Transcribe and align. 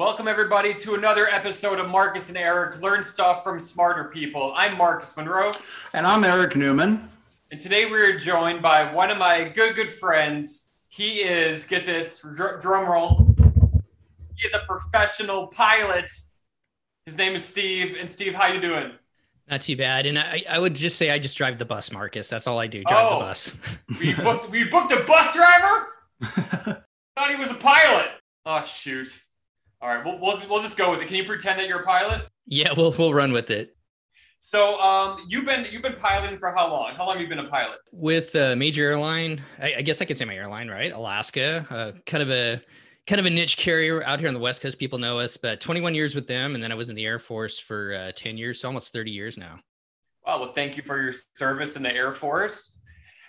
Welcome, 0.00 0.28
everybody, 0.28 0.72
to 0.72 0.94
another 0.94 1.28
episode 1.28 1.78
of 1.78 1.90
Marcus 1.90 2.30
and 2.30 2.38
Eric 2.38 2.80
Learn 2.80 3.04
Stuff 3.04 3.44
from 3.44 3.60
Smarter 3.60 4.04
People. 4.04 4.54
I'm 4.56 4.78
Marcus 4.78 5.14
Monroe. 5.14 5.52
And 5.92 6.06
I'm 6.06 6.24
Eric 6.24 6.56
Newman. 6.56 7.06
And 7.50 7.60
today 7.60 7.84
we 7.84 8.00
are 8.00 8.16
joined 8.16 8.62
by 8.62 8.90
one 8.94 9.10
of 9.10 9.18
my 9.18 9.44
good, 9.44 9.76
good 9.76 9.90
friends. 9.90 10.70
He 10.88 11.16
is, 11.16 11.66
get 11.66 11.84
this, 11.84 12.24
dr- 12.34 12.62
drum 12.62 12.88
roll. 12.88 13.36
He 14.36 14.46
is 14.46 14.54
a 14.54 14.60
professional 14.60 15.48
pilot. 15.48 16.10
His 17.04 17.18
name 17.18 17.34
is 17.34 17.44
Steve. 17.44 17.94
And 18.00 18.08
Steve, 18.08 18.32
how 18.32 18.46
you 18.46 18.58
doing? 18.58 18.92
Not 19.50 19.60
too 19.60 19.76
bad. 19.76 20.06
And 20.06 20.18
I, 20.18 20.42
I 20.48 20.58
would 20.58 20.76
just 20.76 20.96
say 20.96 21.10
I 21.10 21.18
just 21.18 21.36
drive 21.36 21.58
the 21.58 21.66
bus, 21.66 21.92
Marcus. 21.92 22.26
That's 22.26 22.46
all 22.46 22.58
I 22.58 22.68
do. 22.68 22.82
Drive 22.84 23.06
oh, 23.06 23.18
the 23.18 23.24
bus. 23.26 23.52
we 24.00 24.14
booked 24.14 24.48
we 24.48 24.64
booked 24.64 24.92
a 24.92 25.04
bus 25.04 25.30
driver? 25.34 25.88
Thought 26.22 27.28
he 27.28 27.36
was 27.36 27.50
a 27.50 27.54
pilot. 27.54 28.08
Oh 28.46 28.62
shoot. 28.62 29.20
All 29.82 29.88
right, 29.88 30.04
we'll, 30.04 30.18
we'll, 30.20 30.38
we'll 30.48 30.62
just 30.62 30.76
go 30.76 30.90
with 30.90 31.00
it. 31.00 31.08
Can 31.08 31.16
you 31.16 31.24
pretend 31.24 31.58
that 31.58 31.66
you're 31.66 31.80
a 31.80 31.86
pilot? 31.86 32.26
Yeah, 32.46 32.72
we'll 32.76 32.92
we'll 32.92 33.14
run 33.14 33.32
with 33.32 33.50
it. 33.50 33.76
So, 34.38 34.80
um, 34.80 35.18
you've 35.28 35.44
been 35.44 35.66
you've 35.70 35.82
been 35.82 35.96
piloting 35.96 36.38
for 36.38 36.50
how 36.50 36.70
long? 36.70 36.94
How 36.94 37.06
long 37.06 37.14
have 37.14 37.22
you 37.22 37.28
been 37.28 37.44
a 37.44 37.48
pilot? 37.48 37.78
With 37.92 38.34
a 38.34 38.56
major 38.56 38.84
airline, 38.84 39.42
I, 39.58 39.74
I 39.78 39.82
guess 39.82 40.02
I 40.02 40.04
could 40.04 40.16
say 40.16 40.24
my 40.24 40.34
airline, 40.34 40.68
right? 40.68 40.92
Alaska, 40.92 41.66
uh, 41.70 41.92
kind 42.06 42.22
of 42.22 42.30
a 42.30 42.60
kind 43.06 43.20
of 43.20 43.26
a 43.26 43.30
niche 43.30 43.56
carrier 43.56 44.04
out 44.04 44.18
here 44.18 44.28
on 44.28 44.34
the 44.34 44.40
West 44.40 44.60
Coast. 44.60 44.78
People 44.78 44.98
know 44.98 45.18
us, 45.18 45.36
but 45.36 45.60
21 45.60 45.94
years 45.94 46.14
with 46.14 46.26
them, 46.26 46.54
and 46.54 46.62
then 46.62 46.72
I 46.72 46.74
was 46.74 46.88
in 46.88 46.96
the 46.96 47.04
Air 47.06 47.18
Force 47.18 47.58
for 47.58 47.94
uh, 47.94 48.12
10 48.14 48.36
years, 48.36 48.60
so 48.60 48.68
almost 48.68 48.92
30 48.92 49.10
years 49.10 49.36
now. 49.36 49.58
Wow, 50.26 50.40
well, 50.40 50.52
thank 50.52 50.76
you 50.76 50.82
for 50.82 51.00
your 51.00 51.12
service 51.34 51.76
in 51.76 51.82
the 51.82 51.92
Air 51.92 52.12
Force. 52.12 52.76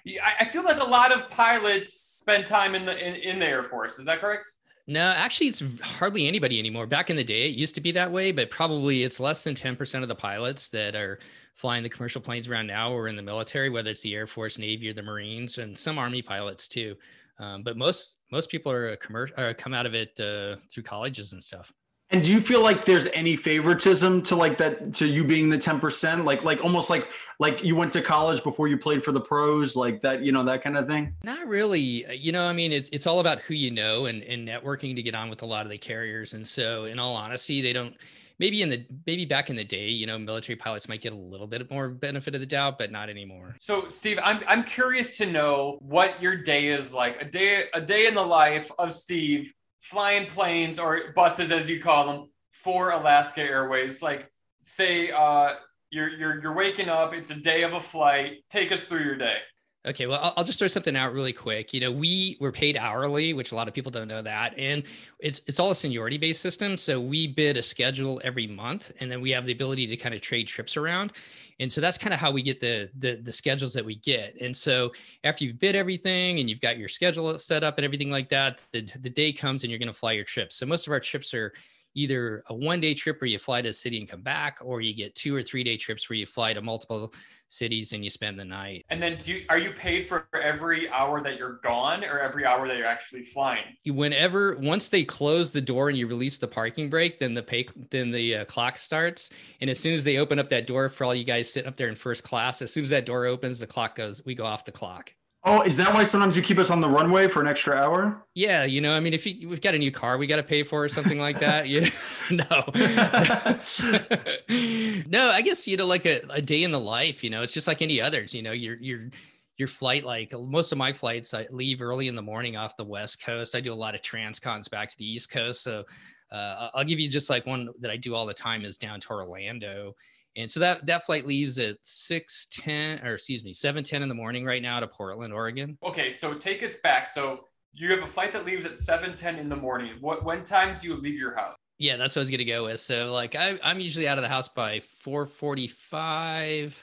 I, 0.07 0.33
I 0.41 0.45
feel 0.45 0.63
like 0.63 0.81
a 0.81 0.89
lot 0.89 1.11
of 1.11 1.29
pilots 1.29 1.93
spend 1.93 2.45
time 2.45 2.75
in 2.75 2.85
the 2.85 2.97
in, 2.97 3.15
in 3.15 3.39
the 3.39 3.47
Air 3.47 3.63
Force. 3.63 3.99
Is 3.99 4.05
that 4.05 4.19
correct? 4.19 4.45
No, 4.87 5.11
actually, 5.11 5.47
it's 5.47 5.63
hardly 5.81 6.27
anybody 6.27 6.59
anymore. 6.59 6.87
Back 6.87 7.09
in 7.09 7.15
the 7.15 7.23
day, 7.23 7.47
it 7.47 7.55
used 7.55 7.75
to 7.75 7.81
be 7.81 7.91
that 7.93 8.11
way, 8.11 8.31
but 8.31 8.49
probably 8.49 9.03
it's 9.03 9.19
less 9.19 9.43
than 9.43 9.55
10% 9.55 10.01
of 10.01 10.07
the 10.07 10.15
pilots 10.15 10.67
that 10.69 10.95
are 10.95 11.19
flying 11.53 11.83
the 11.83 11.89
commercial 11.89 12.21
planes 12.21 12.47
around 12.47 12.67
now 12.67 12.91
or 12.91 13.07
in 13.07 13.15
the 13.15 13.21
military, 13.21 13.69
whether 13.69 13.91
it's 13.91 14.01
the 14.01 14.15
Air 14.15 14.27
Force, 14.27 14.57
Navy, 14.57 14.89
or 14.89 14.93
the 14.93 15.03
Marines, 15.03 15.59
and 15.59 15.77
some 15.77 15.97
Army 15.97 16.21
pilots 16.21 16.67
too. 16.67 16.95
Um, 17.39 17.63
but 17.63 17.77
most 17.77 18.17
most 18.31 18.49
people 18.49 18.71
are 18.71 18.95
commercial 18.97 19.35
come 19.55 19.73
out 19.73 19.85
of 19.85 19.93
it 19.93 20.19
uh, 20.19 20.57
through 20.71 20.83
colleges 20.83 21.33
and 21.33 21.43
stuff. 21.43 21.71
And 22.11 22.21
do 22.21 22.31
you 22.31 22.41
feel 22.41 22.61
like 22.61 22.83
there's 22.83 23.07
any 23.07 23.37
favoritism 23.37 24.21
to 24.23 24.35
like 24.35 24.57
that 24.57 24.93
to 24.95 25.07
you 25.07 25.23
being 25.23 25.49
the 25.49 25.57
10%? 25.57 26.25
Like 26.25 26.43
like 26.43 26.61
almost 26.61 26.89
like 26.89 27.09
like 27.39 27.63
you 27.63 27.75
went 27.75 27.93
to 27.93 28.01
college 28.01 28.43
before 28.43 28.67
you 28.67 28.77
played 28.77 29.03
for 29.03 29.13
the 29.13 29.21
pros, 29.21 29.77
like 29.77 30.01
that, 30.01 30.21
you 30.21 30.33
know, 30.33 30.43
that 30.43 30.61
kind 30.61 30.77
of 30.77 30.87
thing? 30.87 31.13
Not 31.23 31.47
really. 31.47 32.05
Uh, 32.05 32.11
you 32.11 32.33
know, 32.33 32.45
I 32.45 32.53
mean, 32.53 32.73
it's 32.73 32.89
it's 32.91 33.07
all 33.07 33.21
about 33.21 33.39
who 33.39 33.53
you 33.53 33.71
know 33.71 34.07
and, 34.07 34.23
and 34.23 34.45
networking 34.45 34.93
to 34.95 35.01
get 35.01 35.15
on 35.15 35.29
with 35.29 35.41
a 35.41 35.45
lot 35.45 35.65
of 35.65 35.69
the 35.71 35.77
carriers. 35.77 36.33
And 36.33 36.45
so 36.45 36.85
in 36.85 36.99
all 36.99 37.15
honesty, 37.15 37.61
they 37.61 37.71
don't 37.71 37.95
maybe 38.39 38.61
in 38.61 38.69
the 38.69 38.85
maybe 39.05 39.23
back 39.23 39.49
in 39.49 39.55
the 39.55 39.63
day, 39.63 39.87
you 39.87 40.05
know, 40.05 40.17
military 40.17 40.57
pilots 40.57 40.89
might 40.89 40.99
get 40.99 41.13
a 41.13 41.15
little 41.15 41.47
bit 41.47 41.69
more 41.71 41.87
benefit 41.87 42.35
of 42.35 42.41
the 42.41 42.47
doubt, 42.47 42.77
but 42.77 42.91
not 42.91 43.09
anymore. 43.09 43.55
So, 43.61 43.87
Steve, 43.87 44.19
I'm 44.21 44.41
I'm 44.47 44.63
curious 44.63 45.15
to 45.17 45.27
know 45.27 45.77
what 45.79 46.21
your 46.21 46.35
day 46.35 46.67
is 46.67 46.93
like. 46.93 47.21
A 47.21 47.25
day 47.25 47.65
a 47.73 47.79
day 47.79 48.07
in 48.07 48.15
the 48.15 48.23
life 48.23 48.69
of 48.77 48.91
Steve 48.91 49.53
flying 49.81 50.27
planes 50.27 50.79
or 50.79 51.11
buses, 51.15 51.51
as 51.51 51.67
you 51.67 51.81
call 51.81 52.07
them, 52.07 52.29
for 52.51 52.91
Alaska 52.91 53.41
Airways. 53.41 54.01
Like, 54.01 54.31
say, 54.61 55.11
uh, 55.11 55.53
you're 55.89 56.09
you're 56.09 56.41
you're 56.41 56.55
waking 56.55 56.89
up. 56.89 57.13
It's 57.13 57.31
a 57.31 57.35
day 57.35 57.63
of 57.63 57.73
a 57.73 57.81
flight. 57.81 58.43
Take 58.49 58.71
us 58.71 58.81
through 58.81 59.03
your 59.03 59.17
day. 59.17 59.37
Okay, 59.83 60.05
well, 60.05 60.33
I'll 60.37 60.43
just 60.43 60.59
throw 60.59 60.67
something 60.67 60.95
out 60.95 61.11
really 61.11 61.33
quick. 61.33 61.73
You 61.73 61.79
know, 61.79 61.91
we 61.91 62.37
were 62.39 62.51
paid 62.51 62.77
hourly, 62.77 63.33
which 63.33 63.51
a 63.51 63.55
lot 63.55 63.67
of 63.67 63.73
people 63.73 63.91
don't 63.91 64.07
know 64.07 64.21
that, 64.21 64.53
and 64.55 64.83
it's 65.19 65.41
it's 65.47 65.59
all 65.59 65.71
a 65.71 65.75
seniority 65.75 66.19
based 66.19 66.39
system. 66.39 66.77
So 66.77 67.01
we 67.01 67.25
bid 67.25 67.57
a 67.57 67.63
schedule 67.63 68.21
every 68.23 68.45
month, 68.45 68.91
and 68.99 69.11
then 69.11 69.21
we 69.21 69.31
have 69.31 69.45
the 69.45 69.51
ability 69.51 69.87
to 69.87 69.97
kind 69.97 70.13
of 70.13 70.21
trade 70.21 70.47
trips 70.47 70.77
around, 70.77 71.13
and 71.61 71.71
so 71.71 71.79
that's 71.79 71.97
kind 71.97 72.13
of 72.13 72.19
how 72.19 72.31
we 72.31 72.41
get 72.41 72.59
the, 72.59 72.89
the 72.97 73.17
the 73.17 73.31
schedules 73.31 73.71
that 73.73 73.85
we 73.85 73.95
get. 73.97 74.35
And 74.41 74.55
so 74.55 74.91
after 75.23 75.45
you've 75.45 75.59
bid 75.59 75.75
everything 75.75 76.39
and 76.39 76.49
you've 76.49 76.59
got 76.59 76.77
your 76.77 76.89
schedule 76.89 77.37
set 77.37 77.63
up 77.63 77.77
and 77.77 77.85
everything 77.85 78.09
like 78.09 78.29
that, 78.29 78.59
the 78.73 78.89
the 78.99 79.09
day 79.09 79.31
comes 79.31 79.63
and 79.63 79.69
you're 79.69 79.79
going 79.79 79.87
to 79.87 79.93
fly 79.93 80.13
your 80.13 80.25
trips. 80.25 80.55
So 80.55 80.65
most 80.65 80.87
of 80.87 80.91
our 80.91 80.99
trips 80.99 81.33
are 81.35 81.53
either 81.93 82.43
a 82.47 82.53
one 82.53 82.79
day 82.79 82.93
trip 82.93 83.21
where 83.21 83.27
you 83.27 83.39
fly 83.39 83.61
to 83.61 83.69
a 83.69 83.73
city 83.73 83.99
and 83.99 84.09
come 84.09 84.21
back, 84.21 84.59
or 84.61 84.81
you 84.81 84.93
get 84.93 85.15
two 85.15 85.35
or 85.35 85.43
three 85.43 85.63
day 85.63 85.77
trips 85.77 86.09
where 86.09 86.17
you 86.17 86.25
fly 86.25 86.53
to 86.53 86.61
multiple 86.61 87.13
cities 87.51 87.91
and 87.91 88.03
you 88.03 88.09
spend 88.09 88.39
the 88.39 88.45
night. 88.45 88.85
And 88.89 89.01
then 89.01 89.17
do 89.17 89.33
you, 89.33 89.45
are 89.49 89.57
you 89.57 89.73
paid 89.73 90.07
for 90.07 90.27
every 90.33 90.89
hour 90.89 91.21
that 91.21 91.37
you're 91.37 91.59
gone 91.63 92.03
or 92.05 92.19
every 92.19 92.45
hour 92.45 92.67
that 92.67 92.77
you're 92.77 92.85
actually 92.85 93.23
flying? 93.23 93.63
Whenever 93.85 94.57
once 94.57 94.89
they 94.89 95.03
close 95.03 95.51
the 95.51 95.61
door 95.61 95.89
and 95.89 95.97
you 95.97 96.07
release 96.07 96.37
the 96.37 96.47
parking 96.47 96.89
brake, 96.89 97.19
then 97.19 97.33
the 97.33 97.43
pay 97.43 97.67
then 97.91 98.11
the 98.11 98.37
uh, 98.37 98.45
clock 98.45 98.77
starts. 98.77 99.29
And 99.59 99.69
as 99.69 99.79
soon 99.79 99.93
as 99.93 100.03
they 100.03 100.17
open 100.17 100.39
up 100.39 100.49
that 100.49 100.67
door 100.67 100.89
for 100.89 101.03
all 101.03 101.15
you 101.15 101.25
guys 101.25 101.51
sitting 101.51 101.67
up 101.67 101.77
there 101.77 101.89
in 101.89 101.95
first 101.95 102.23
class, 102.23 102.61
as 102.61 102.71
soon 102.71 102.83
as 102.83 102.89
that 102.89 103.05
door 103.05 103.25
opens, 103.25 103.59
the 103.59 103.67
clock 103.67 103.95
goes. 103.95 104.23
We 104.25 104.35
go 104.35 104.45
off 104.45 104.65
the 104.65 104.71
clock. 104.71 105.11
Oh, 105.43 105.63
is 105.63 105.75
that 105.77 105.91
why 105.91 106.03
sometimes 106.03 106.37
you 106.37 106.43
keep 106.43 106.59
us 106.59 106.69
on 106.69 106.81
the 106.81 106.87
runway 106.87 107.27
for 107.27 107.41
an 107.41 107.47
extra 107.47 107.75
hour? 107.75 108.27
Yeah, 108.35 108.63
you 108.63 108.79
know, 108.79 108.93
I 108.93 108.99
mean, 108.99 109.13
if 109.13 109.25
you, 109.25 109.49
we've 109.49 109.59
got 109.59 109.73
a 109.73 109.79
new 109.79 109.91
car, 109.91 110.19
we 110.19 110.27
got 110.27 110.35
to 110.35 110.43
pay 110.43 110.61
for 110.61 110.83
or 110.83 110.89
something 110.89 111.17
like 111.17 111.39
that. 111.39 111.67
You 111.67 111.89
no, 112.31 112.45
no, 115.07 115.31
I 115.31 115.41
guess 115.41 115.67
you 115.67 115.77
know, 115.77 115.87
like 115.87 116.05
a, 116.05 116.21
a 116.29 116.43
day 116.43 116.61
in 116.61 116.71
the 116.71 116.79
life. 116.79 117.23
You 117.23 117.31
know, 117.31 117.41
it's 117.41 117.53
just 117.53 117.65
like 117.65 117.81
any 117.81 117.99
others. 117.99 118.35
You 118.35 118.43
know, 118.43 118.51
your 118.51 118.77
your 118.77 119.09
your 119.57 119.67
flight, 119.67 120.03
like 120.03 120.31
most 120.31 120.71
of 120.71 120.77
my 120.77 120.93
flights, 120.93 121.33
I 121.33 121.47
leave 121.49 121.81
early 121.81 122.07
in 122.07 122.13
the 122.13 122.21
morning 122.21 122.55
off 122.55 122.77
the 122.77 122.85
west 122.85 123.23
coast. 123.23 123.55
I 123.55 123.61
do 123.61 123.73
a 123.73 123.75
lot 123.75 123.95
of 123.95 124.01
transcons 124.01 124.69
back 124.69 124.89
to 124.89 124.97
the 124.99 125.11
east 125.11 125.31
coast, 125.31 125.63
so 125.63 125.85
uh, 126.31 126.69
I'll 126.75 126.85
give 126.85 126.99
you 126.99 127.09
just 127.09 127.31
like 127.31 127.47
one 127.47 127.69
that 127.79 127.89
I 127.89 127.97
do 127.97 128.13
all 128.13 128.27
the 128.27 128.33
time 128.33 128.63
is 128.63 128.77
down 128.77 129.01
to 129.01 129.09
Orlando 129.09 129.95
and 130.35 130.49
so 130.49 130.59
that 130.59 130.85
that 130.85 131.05
flight 131.05 131.25
leaves 131.25 131.57
at 131.59 131.77
6:10 131.83 133.03
or 133.05 133.15
excuse 133.15 133.43
me, 133.43 133.53
7:10 133.53 134.01
in 134.01 134.09
the 134.09 134.15
morning 134.15 134.45
right 134.45 134.61
now 134.61 134.79
to 134.79 134.87
Portland, 134.87 135.33
Oregon. 135.33 135.77
Okay, 135.83 136.11
so 136.11 136.33
take 136.33 136.63
us 136.63 136.75
back. 136.75 137.07
So 137.07 137.45
you 137.73 137.91
have 137.91 138.03
a 138.03 138.07
flight 138.07 138.33
that 138.33 138.45
leaves 138.45 138.65
at 138.65 138.75
7:10 138.75 139.37
in 139.37 139.49
the 139.49 139.55
morning. 139.55 139.97
What 139.99 140.23
when 140.23 140.43
time 140.43 140.75
do 140.79 140.87
you 140.87 140.95
leave 140.95 141.15
your 141.15 141.35
house? 141.35 141.55
Yeah, 141.77 141.97
that's 141.97 142.15
what 142.15 142.21
I 142.21 142.23
was 142.23 142.29
gonna 142.31 142.45
go 142.45 142.65
with. 142.65 142.79
So 142.79 143.11
like 143.11 143.35
I, 143.35 143.59
I'm 143.63 143.79
usually 143.79 144.07
out 144.07 144.17
of 144.17 144.21
the 144.21 144.29
house 144.29 144.47
by 144.47 144.81
4:45. 145.03 146.73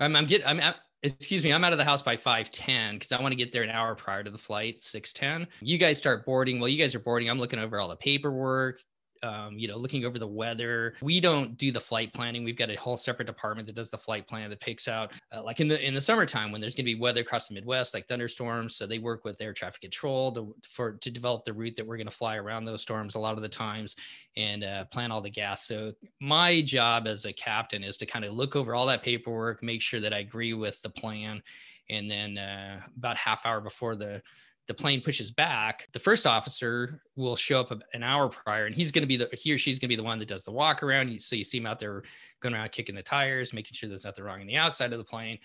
I'm 0.00 0.16
I'm 0.16 0.26
getting 0.26 0.46
I'm 0.46 0.60
at, 0.60 0.76
excuse 1.02 1.44
me, 1.44 1.52
I'm 1.52 1.62
out 1.64 1.72
of 1.72 1.78
the 1.78 1.84
house 1.84 2.02
by 2.02 2.16
5:10 2.16 2.94
because 2.94 3.12
I 3.12 3.20
want 3.20 3.32
to 3.32 3.36
get 3.36 3.52
there 3.52 3.62
an 3.62 3.70
hour 3.70 3.94
prior 3.94 4.24
to 4.24 4.30
the 4.30 4.38
flight, 4.38 4.80
6:10. 4.80 5.46
You 5.60 5.78
guys 5.78 5.98
start 5.98 6.24
boarding. 6.26 6.58
Well, 6.58 6.68
you 6.68 6.78
guys 6.78 6.94
are 6.94 7.00
boarding. 7.00 7.30
I'm 7.30 7.38
looking 7.38 7.58
over 7.58 7.78
all 7.78 7.88
the 7.88 7.96
paperwork, 7.96 8.80
um, 9.26 9.58
you 9.58 9.66
know, 9.66 9.76
looking 9.76 10.04
over 10.04 10.18
the 10.18 10.26
weather. 10.26 10.94
We 11.02 11.20
don't 11.20 11.56
do 11.58 11.72
the 11.72 11.80
flight 11.80 12.12
planning. 12.12 12.44
We've 12.44 12.56
got 12.56 12.70
a 12.70 12.76
whole 12.76 12.96
separate 12.96 13.26
department 13.26 13.66
that 13.66 13.74
does 13.74 13.90
the 13.90 13.98
flight 13.98 14.26
plan 14.28 14.50
that 14.50 14.60
picks 14.60 14.86
out, 14.86 15.12
uh, 15.34 15.42
like 15.42 15.60
in 15.60 15.68
the 15.68 15.84
in 15.84 15.94
the 15.94 16.00
summertime 16.00 16.52
when 16.52 16.60
there's 16.60 16.74
going 16.74 16.84
to 16.84 16.94
be 16.94 16.98
weather 16.98 17.20
across 17.20 17.48
the 17.48 17.54
Midwest, 17.54 17.94
like 17.94 18.06
thunderstorms. 18.08 18.76
So 18.76 18.86
they 18.86 18.98
work 18.98 19.24
with 19.24 19.40
air 19.40 19.52
traffic 19.52 19.80
control 19.80 20.32
to 20.32 20.54
for 20.70 20.92
to 20.92 21.10
develop 21.10 21.44
the 21.44 21.52
route 21.52 21.76
that 21.76 21.86
we're 21.86 21.96
going 21.96 22.06
to 22.06 22.12
fly 22.12 22.36
around 22.36 22.64
those 22.64 22.82
storms 22.82 23.14
a 23.14 23.18
lot 23.18 23.36
of 23.36 23.42
the 23.42 23.48
times 23.48 23.96
and 24.36 24.62
uh, 24.62 24.84
plan 24.86 25.10
all 25.10 25.20
the 25.20 25.30
gas. 25.30 25.66
So 25.66 25.92
my 26.20 26.62
job 26.62 27.06
as 27.06 27.24
a 27.24 27.32
captain 27.32 27.82
is 27.82 27.96
to 27.98 28.06
kind 28.06 28.24
of 28.24 28.34
look 28.34 28.54
over 28.54 28.74
all 28.74 28.86
that 28.86 29.02
paperwork, 29.02 29.62
make 29.62 29.82
sure 29.82 30.00
that 30.00 30.12
I 30.12 30.18
agree 30.18 30.54
with 30.54 30.80
the 30.82 30.90
plan, 30.90 31.42
and 31.90 32.10
then 32.10 32.38
uh, 32.38 32.80
about 32.96 33.16
half 33.16 33.46
hour 33.46 33.60
before 33.60 33.96
the 33.96 34.22
the 34.68 34.74
plane 34.74 35.00
pushes 35.00 35.30
back, 35.30 35.88
the 35.92 35.98
first 35.98 36.26
officer 36.26 37.02
will 37.14 37.36
show 37.36 37.60
up 37.60 37.72
an 37.92 38.02
hour 38.02 38.28
prior, 38.28 38.66
and 38.66 38.74
he's 38.74 38.90
going 38.90 39.02
to 39.02 39.06
be 39.06 39.16
the 39.16 39.28
he 39.32 39.52
or 39.52 39.58
she's 39.58 39.78
going 39.78 39.88
to 39.88 39.92
be 39.92 39.96
the 39.96 40.02
one 40.02 40.18
that 40.18 40.28
does 40.28 40.44
the 40.44 40.50
walk 40.50 40.82
around. 40.82 41.20
So 41.22 41.36
you 41.36 41.44
see 41.44 41.58
him 41.58 41.66
out 41.66 41.78
there 41.78 42.02
going 42.40 42.54
around 42.54 42.72
kicking 42.72 42.94
the 42.94 43.02
tires, 43.02 43.52
making 43.52 43.74
sure 43.74 43.88
there's 43.88 44.04
nothing 44.04 44.24
wrong 44.24 44.40
on 44.40 44.46
the 44.46 44.56
outside 44.56 44.92
of 44.92 44.98
the 44.98 45.04
plane. 45.04 45.38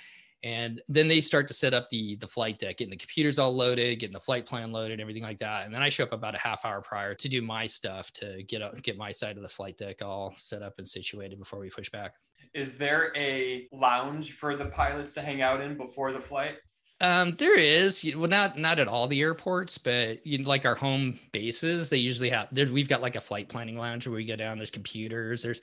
And 0.44 0.82
then 0.90 1.08
they 1.08 1.22
start 1.22 1.48
to 1.50 1.54
set 1.54 1.76
up 1.76 1.88
the 1.92 2.16
the 2.16 2.28
flight 2.28 2.58
deck, 2.58 2.78
getting 2.78 2.90
the 2.90 2.98
computers 2.98 3.38
all 3.38 3.56
loaded, 3.56 4.00
getting 4.00 4.14
the 4.14 4.20
flight 4.20 4.46
plan 4.46 4.72
loaded, 4.72 5.00
everything 5.00 5.22
like 5.22 5.40
that. 5.40 5.66
And 5.66 5.74
then 5.74 5.84
I 5.84 5.90
show 5.90 6.04
up 6.04 6.14
about 6.14 6.34
a 6.34 6.40
half 6.40 6.66
hour 6.66 6.82
prior 6.82 7.14
to 7.14 7.30
do 7.30 7.44
my 7.44 7.68
stuff 7.68 8.12
to 8.14 8.42
get 8.44 8.64
up, 8.64 8.82
get 8.82 8.98
my 8.98 9.12
side 9.12 9.38
of 9.38 9.44
the 9.44 9.50
flight 9.50 9.78
deck 9.78 10.02
all 10.02 10.34
set 10.38 10.64
up 10.64 10.80
and 10.80 10.88
situated 10.88 11.38
before 11.38 11.60
we 11.60 11.70
push 11.70 11.92
back. 11.92 12.16
Is 12.56 12.76
there 12.76 13.14
a 13.16 13.68
lounge 13.72 14.32
for 14.32 14.56
the 14.56 14.66
pilots 14.66 15.14
to 15.14 15.22
hang 15.22 15.44
out 15.44 15.62
in 15.62 15.78
before 15.78 16.12
the 16.12 16.20
flight? 16.20 16.56
Um, 17.02 17.36
there 17.38 17.58
is, 17.58 18.06
well, 18.16 18.30
not 18.30 18.60
not 18.60 18.80
at 18.80 18.88
all 18.88 19.08
the 19.08 19.22
airports, 19.22 19.80
but 19.80 20.26
you 20.26 20.38
know, 20.38 20.48
like 20.48 20.66
our 20.66 20.76
home 20.76 21.20
bases, 21.32 21.90
they 21.90 21.98
usually 21.98 22.30
have. 22.30 22.50
We've 22.52 22.88
got 22.88 23.02
like 23.02 23.16
a 23.16 23.22
flight 23.22 23.50
planning 23.50 23.78
lounge 23.78 24.06
where 24.06 24.16
we 24.16 24.24
go 24.24 24.36
down. 24.36 24.58
There's 24.58 24.70
computers. 24.70 25.42
There's 25.42 25.62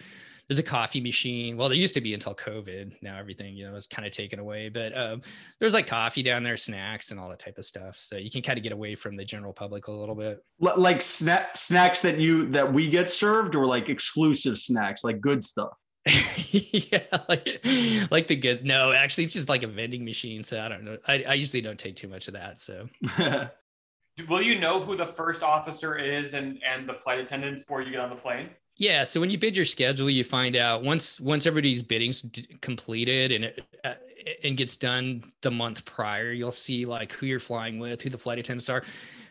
there's 0.48 0.58
a 0.58 0.64
coffee 0.64 1.00
machine. 1.00 1.56
Well, 1.56 1.68
there 1.68 1.76
used 1.76 1.94
to 1.94 2.00
be 2.00 2.12
until 2.12 2.34
COVID. 2.34 3.02
Now 3.02 3.18
everything 3.18 3.54
you 3.54 3.70
know 3.70 3.76
is 3.76 3.86
kind 3.86 4.04
of 4.04 4.12
taken 4.12 4.40
away. 4.40 4.68
But 4.68 4.96
um, 4.98 5.22
there's 5.60 5.74
like 5.74 5.86
coffee 5.86 6.24
down 6.24 6.42
there, 6.42 6.56
snacks, 6.56 7.12
and 7.12 7.20
all 7.20 7.28
that 7.28 7.38
type 7.38 7.56
of 7.56 7.64
stuff. 7.64 7.96
So 7.98 8.16
you 8.16 8.32
can 8.32 8.42
kind 8.42 8.58
of 8.58 8.64
get 8.64 8.72
away 8.72 8.96
from 8.96 9.14
the 9.14 9.24
general 9.24 9.52
public 9.52 9.86
a 9.86 9.92
little 9.92 10.16
bit. 10.16 10.42
Like 10.58 11.00
snack 11.00 11.54
snacks 11.54 12.02
that 12.02 12.18
you 12.18 12.46
that 12.46 12.72
we 12.72 12.90
get 12.90 13.08
served, 13.08 13.54
or 13.54 13.64
like 13.64 13.88
exclusive 13.88 14.58
snacks, 14.58 15.04
like 15.04 15.20
good 15.20 15.44
stuff. 15.44 15.76
yeah, 16.50 17.18
like, 17.28 17.66
like 18.10 18.28
the 18.28 18.36
good. 18.36 18.64
No, 18.64 18.92
actually, 18.92 19.24
it's 19.24 19.34
just 19.34 19.48
like 19.48 19.62
a 19.62 19.66
vending 19.66 20.04
machine. 20.04 20.44
So 20.44 20.60
I 20.60 20.68
don't 20.68 20.84
know. 20.84 20.98
I, 21.06 21.24
I 21.28 21.34
usually 21.34 21.60
don't 21.60 21.78
take 21.78 21.96
too 21.96 22.08
much 22.08 22.28
of 22.28 22.34
that. 22.34 22.60
So, 22.60 22.88
Will 24.28 24.42
you 24.42 24.58
know 24.58 24.82
who 24.82 24.96
the 24.96 25.06
first 25.06 25.42
officer 25.42 25.96
is 25.96 26.34
and 26.34 26.60
and 26.64 26.88
the 26.88 26.94
flight 26.94 27.20
attendants 27.20 27.62
before 27.62 27.82
you 27.82 27.90
get 27.90 28.00
on 28.00 28.10
the 28.10 28.16
plane? 28.16 28.50
Yeah, 28.76 29.04
so 29.04 29.20
when 29.20 29.30
you 29.30 29.38
bid 29.38 29.56
your 29.56 29.64
schedule, 29.64 30.08
you 30.08 30.24
find 30.24 30.56
out 30.56 30.82
once 30.82 31.20
once 31.20 31.46
everybody's 31.46 31.82
bidding's 31.82 32.22
d- 32.22 32.46
completed 32.60 33.32
and 33.32 33.44
it 33.44 33.64
uh, 33.84 33.94
and 34.42 34.56
gets 34.56 34.76
done 34.76 35.32
the 35.42 35.50
month 35.50 35.84
prior, 35.84 36.32
you'll 36.32 36.50
see 36.50 36.84
like 36.84 37.12
who 37.12 37.26
you're 37.26 37.40
flying 37.40 37.78
with, 37.78 38.02
who 38.02 38.10
the 38.10 38.18
flight 38.18 38.38
attendants 38.38 38.68
are. 38.68 38.82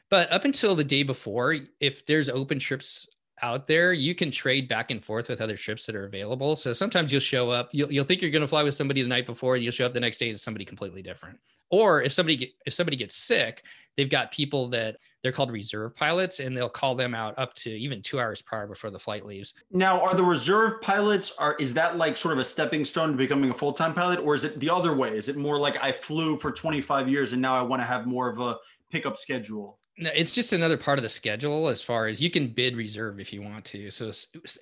But 0.09 0.31
up 0.31 0.45
until 0.45 0.75
the 0.75 0.83
day 0.83 1.03
before, 1.03 1.55
if 1.79 2.05
there's 2.05 2.29
open 2.29 2.59
trips 2.59 3.07
out 3.41 3.67
there, 3.67 3.93
you 3.93 4.15
can 4.15 4.31
trade 4.31 4.67
back 4.67 4.91
and 4.91 5.03
forth 5.03 5.29
with 5.29 5.41
other 5.41 5.55
trips 5.55 5.85
that 5.85 5.95
are 5.95 6.05
available. 6.05 6.55
So 6.55 6.73
sometimes 6.73 7.11
you'll 7.11 7.21
show 7.21 7.49
up, 7.49 7.69
you'll, 7.71 7.91
you'll 7.91 8.05
think 8.05 8.21
you're 8.21 8.31
going 8.31 8.41
to 8.41 8.47
fly 8.47 8.63
with 8.63 8.75
somebody 8.75 9.01
the 9.01 9.07
night 9.07 9.25
before, 9.25 9.55
and 9.55 9.63
you'll 9.63 9.73
show 9.73 9.85
up 9.85 9.93
the 9.93 9.99
next 9.99 10.17
day 10.17 10.29
as 10.31 10.41
somebody 10.41 10.65
completely 10.65 11.01
different. 11.01 11.39
Or 11.69 12.01
if 12.01 12.13
somebody 12.13 12.37
get, 12.37 12.49
if 12.65 12.73
somebody 12.73 12.97
gets 12.97 13.15
sick, 13.15 13.63
they've 13.97 14.09
got 14.09 14.31
people 14.31 14.69
that 14.69 14.97
they're 15.21 15.31
called 15.31 15.51
reserve 15.51 15.95
pilots, 15.95 16.39
and 16.39 16.55
they'll 16.55 16.69
call 16.69 16.95
them 16.95 17.13
out 17.13 17.37
up 17.37 17.53
to 17.55 17.69
even 17.69 18.01
two 18.01 18.19
hours 18.19 18.41
prior 18.41 18.67
before 18.67 18.89
the 18.89 18.99
flight 18.99 19.25
leaves. 19.25 19.53
Now, 19.71 20.01
are 20.01 20.15
the 20.15 20.23
reserve 20.23 20.81
pilots 20.81 21.33
are 21.37 21.55
is 21.59 21.73
that 21.73 21.97
like 21.97 22.15
sort 22.15 22.33
of 22.33 22.39
a 22.39 22.45
stepping 22.45 22.85
stone 22.85 23.11
to 23.11 23.17
becoming 23.17 23.49
a 23.49 23.53
full 23.53 23.73
time 23.73 23.93
pilot, 23.93 24.19
or 24.19 24.33
is 24.33 24.45
it 24.45 24.59
the 24.59 24.69
other 24.69 24.95
way? 24.95 25.09
Is 25.15 25.27
it 25.27 25.35
more 25.35 25.59
like 25.59 25.75
I 25.83 25.91
flew 25.91 26.37
for 26.37 26.51
25 26.51 27.09
years 27.09 27.33
and 27.33 27.41
now 27.41 27.57
I 27.57 27.61
want 27.61 27.81
to 27.81 27.85
have 27.85 28.05
more 28.05 28.29
of 28.29 28.39
a 28.39 28.57
pickup 28.89 29.17
schedule? 29.17 29.77
No, 29.99 30.11
it's 30.13 30.35
just 30.35 30.53
another 30.53 30.77
part 30.77 30.99
of 30.99 31.03
the 31.03 31.09
schedule 31.09 31.69
as 31.69 31.81
far 31.81 32.05
as 32.05 32.21
you 32.21 32.29
can 32.29 32.49
bid 32.49 32.75
reserve 32.75 33.19
if 33.19 33.33
you 33.33 33.41
want 33.41 33.65
to. 33.65 33.89
So 33.89 34.11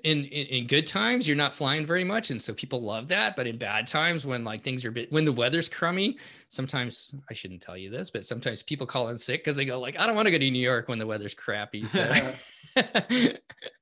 in, 0.06 0.24
in, 0.24 0.48
in 0.48 0.68
good 0.68 0.88
times, 0.88 1.28
you're 1.28 1.36
not 1.36 1.54
flying 1.54 1.86
very 1.86 2.06
much, 2.06 2.32
and 2.32 2.42
so 2.42 2.54
people 2.54 2.82
love 2.82 3.10
that. 3.10 3.36
But 3.36 3.46
in 3.46 3.58
bad 3.58 3.86
times, 3.86 4.26
when 4.26 4.46
like 4.46 4.64
things 4.64 4.86
are 4.86 4.92
bit, 4.92 5.12
when 5.12 5.26
the 5.26 5.34
weather's 5.34 5.68
crummy, 5.68 6.18
sometimes 6.48 7.14
I 7.30 7.34
shouldn't 7.34 7.62
tell 7.62 7.76
you 7.76 7.90
this, 7.90 8.10
but 8.12 8.26
sometimes 8.26 8.64
people 8.64 8.88
call 8.88 9.10
in 9.10 9.18
sick 9.18 9.44
because 9.44 9.58
they 9.58 9.66
go 9.66 9.78
like, 9.78 10.00
I 10.00 10.08
don't 10.08 10.16
want 10.16 10.28
to 10.28 10.32
go 10.32 10.38
to 10.38 10.52
New 10.52 10.58
York 10.58 10.88
when 10.88 11.00
the 11.00 11.08
weather's 11.08 11.34
crappy. 11.34 11.86
So 11.86 12.34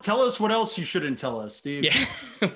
tell 0.01 0.21
us 0.21 0.39
what 0.39 0.51
else 0.51 0.75
you 0.75 0.85
shouldn't 0.85 1.19
tell 1.19 1.39
us, 1.39 1.55
Steve. 1.57 1.83
Yeah, 1.83 2.05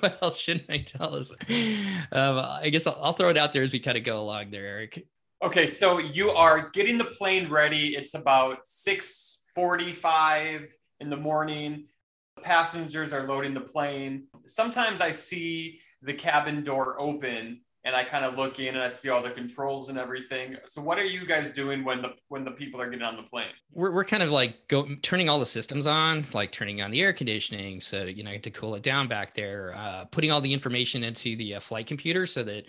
what 0.00 0.18
else 0.20 0.38
shouldn't 0.38 0.68
I 0.68 0.78
tell 0.78 1.14
us? 1.14 1.30
Um, 1.30 2.38
I 2.38 2.68
guess 2.72 2.84
I'll, 2.84 2.98
I'll 3.00 3.12
throw 3.12 3.28
it 3.28 3.36
out 3.36 3.52
there 3.52 3.62
as 3.62 3.72
we 3.72 3.78
kind 3.78 3.96
of 3.96 4.02
go 4.02 4.18
along 4.20 4.50
there, 4.50 4.66
Eric. 4.66 5.06
Okay, 5.40 5.68
so 5.68 5.98
you 5.98 6.30
are 6.30 6.68
getting 6.70 6.98
the 6.98 7.04
plane 7.04 7.48
ready. 7.48 7.94
It's 7.94 8.14
about 8.14 8.66
6:45 8.66 10.72
in 10.98 11.10
the 11.10 11.16
morning. 11.16 11.86
The 12.34 12.42
passengers 12.42 13.12
are 13.12 13.24
loading 13.24 13.54
the 13.54 13.60
plane. 13.60 14.26
Sometimes 14.46 15.00
I 15.00 15.12
see 15.12 15.78
the 16.02 16.12
cabin 16.12 16.64
door 16.64 17.00
open 17.00 17.60
and 17.84 17.94
I 17.94 18.02
kind 18.02 18.24
of 18.24 18.36
look 18.36 18.58
in 18.58 18.74
and 18.74 18.82
I 18.82 18.88
see 18.88 19.10
all 19.10 19.22
the 19.22 19.30
controls 19.30 19.90
and 19.90 19.98
everything. 19.98 20.56
So 20.66 20.82
what 20.82 20.98
are 20.98 21.06
you 21.06 21.24
guys 21.24 21.52
doing 21.52 21.84
when 21.84 22.02
the 22.02 22.14
when 22.26 22.44
the 22.44 22.50
people 22.50 22.80
are 22.80 22.90
getting 22.90 23.04
on 23.04 23.16
the 23.16 23.22
plane? 23.22 23.46
We're, 23.72 23.92
we're 23.92 24.04
kind 24.04 24.24
of 24.24 24.30
like 24.30 24.66
go, 24.66 24.88
turning 25.02 25.28
all 25.28 25.38
the 25.38 25.46
systems 25.46 25.86
on, 25.86 26.26
like 26.32 26.50
turning 26.50 26.82
on 26.82 26.90
the 26.90 27.00
air 27.00 27.12
conditioning 27.12 27.80
so 27.80 28.02
you 28.04 28.24
know 28.24 28.38
to 28.38 28.50
cool 28.50 28.74
it 28.74 28.82
down 28.82 29.06
back 29.06 29.36
there, 29.36 29.72
uh, 29.76 30.06
putting 30.06 30.32
all 30.32 30.40
the 30.40 30.52
information 30.52 31.04
into 31.04 31.36
the 31.36 31.54
uh, 31.54 31.60
flight 31.60 31.86
computer 31.86 32.26
so 32.26 32.42
that 32.42 32.64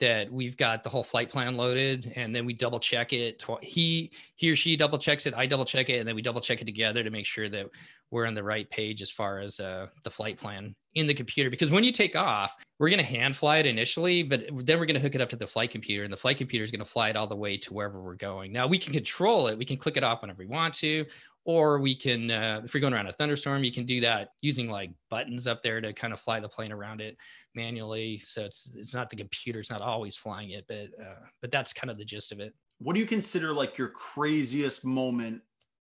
that 0.00 0.30
we've 0.30 0.56
got 0.56 0.84
the 0.84 0.90
whole 0.90 1.02
flight 1.02 1.30
plan 1.30 1.56
loaded 1.56 2.12
and 2.16 2.34
then 2.34 2.46
we 2.46 2.52
double 2.52 2.78
check 2.78 3.12
it 3.12 3.42
he 3.62 4.10
he 4.36 4.50
or 4.50 4.56
she 4.56 4.76
double 4.76 4.98
checks 4.98 5.26
it 5.26 5.34
i 5.34 5.44
double 5.44 5.64
check 5.64 5.88
it 5.90 5.98
and 5.98 6.08
then 6.08 6.14
we 6.14 6.22
double 6.22 6.40
check 6.40 6.60
it 6.60 6.64
together 6.64 7.02
to 7.02 7.10
make 7.10 7.26
sure 7.26 7.48
that 7.48 7.66
we're 8.10 8.26
on 8.26 8.34
the 8.34 8.42
right 8.42 8.68
page 8.70 9.02
as 9.02 9.10
far 9.10 9.38
as 9.38 9.60
uh, 9.60 9.86
the 10.02 10.10
flight 10.10 10.38
plan 10.38 10.74
in 10.94 11.06
the 11.06 11.14
computer. 11.14 11.50
Because 11.50 11.70
when 11.70 11.84
you 11.84 11.92
take 11.92 12.16
off 12.16 12.56
we're 12.78 12.88
going 12.88 12.98
to 12.98 13.04
hand 13.04 13.36
fly 13.36 13.58
it 13.58 13.66
initially 13.66 14.22
but 14.22 14.44
then 14.52 14.78
we're 14.78 14.86
going 14.86 14.94
to 14.94 15.00
hook 15.00 15.14
it 15.14 15.20
up 15.20 15.28
to 15.30 15.36
the 15.36 15.46
flight 15.46 15.70
computer 15.70 16.04
and 16.04 16.12
the 16.12 16.16
flight 16.16 16.38
computer 16.38 16.64
is 16.64 16.70
going 16.70 16.78
to 16.78 16.90
fly 16.90 17.10
it 17.10 17.16
all 17.16 17.26
the 17.26 17.36
way 17.36 17.56
to 17.58 17.74
wherever 17.74 18.00
we're 18.00 18.14
going. 18.14 18.52
Now 18.52 18.66
we 18.66 18.78
can 18.78 18.92
control 18.92 19.48
it 19.48 19.58
we 19.58 19.64
can 19.64 19.76
click 19.76 19.96
it 19.96 20.04
off 20.04 20.22
whenever 20.22 20.38
we 20.38 20.46
want 20.46 20.74
to 20.74 21.04
or 21.48 21.78
we 21.78 21.94
can 21.94 22.30
uh, 22.30 22.60
if 22.62 22.74
you're 22.74 22.80
going 22.82 22.92
around 22.92 23.06
a 23.06 23.12
thunderstorm 23.14 23.64
you 23.64 23.72
can 23.72 23.86
do 23.86 24.02
that 24.02 24.32
using 24.42 24.68
like 24.68 24.90
buttons 25.08 25.46
up 25.46 25.62
there 25.62 25.80
to 25.80 25.94
kind 25.94 26.12
of 26.12 26.20
fly 26.20 26.38
the 26.38 26.48
plane 26.48 26.70
around 26.70 27.00
it 27.00 27.16
manually. 27.54 28.18
So 28.18 28.44
it's 28.44 28.70
it's 28.76 28.92
not 28.92 29.08
the 29.08 29.16
computer 29.16 29.58
it's 29.58 29.70
not 29.70 29.80
always 29.80 30.14
flying 30.14 30.50
it 30.50 30.66
but 30.68 30.90
uh, 31.02 31.24
but 31.40 31.50
that's 31.50 31.72
kind 31.72 31.90
of 31.90 31.96
the 31.96 32.04
gist 32.04 32.32
of 32.32 32.40
it. 32.40 32.54
What 32.80 32.92
do 32.92 33.00
you 33.00 33.06
consider 33.06 33.54
like 33.54 33.78
your 33.78 33.88
craziest 33.88 34.84
moment 34.84 35.40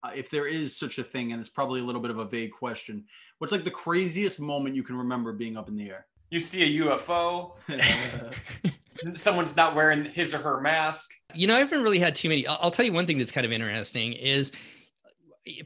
uh, 0.01 0.11
if 0.15 0.31
there 0.31 0.47
is 0.47 0.77
such 0.77 0.97
a 0.97 1.03
thing 1.03 1.33
and 1.33 1.41
it's 1.41 1.49
probably 1.49 1.81
a 1.81 1.83
little 1.83 2.01
bit 2.01 2.11
of 2.11 2.19
a 2.19 2.25
vague 2.25 2.53
question 2.53 3.03
what's 3.39 3.51
like 3.51 3.65
the 3.65 3.71
craziest 3.71 4.39
moment 4.39 4.75
you 4.75 4.83
can 4.83 4.95
remember 4.95 5.33
being 5.33 5.57
up 5.57 5.67
in 5.67 5.75
the 5.75 5.89
air? 5.89 6.07
You 6.31 6.39
see 6.39 6.63
a 6.63 6.85
ufo 6.85 7.57
someone's 9.13 9.57
not 9.57 9.75
wearing 9.75 10.05
his 10.05 10.33
or 10.33 10.37
her 10.37 10.61
mask. 10.61 11.09
You 11.35 11.47
know 11.47 11.55
i 11.57 11.59
haven't 11.59 11.83
really 11.83 11.99
had 11.99 12.15
too 12.15 12.29
many 12.29 12.47
I'll, 12.47 12.59
I'll 12.61 12.71
tell 12.71 12.85
you 12.85 12.93
one 12.93 13.05
thing 13.05 13.17
that's 13.17 13.29
kind 13.29 13.45
of 13.45 13.51
interesting 13.51 14.13
is 14.13 14.53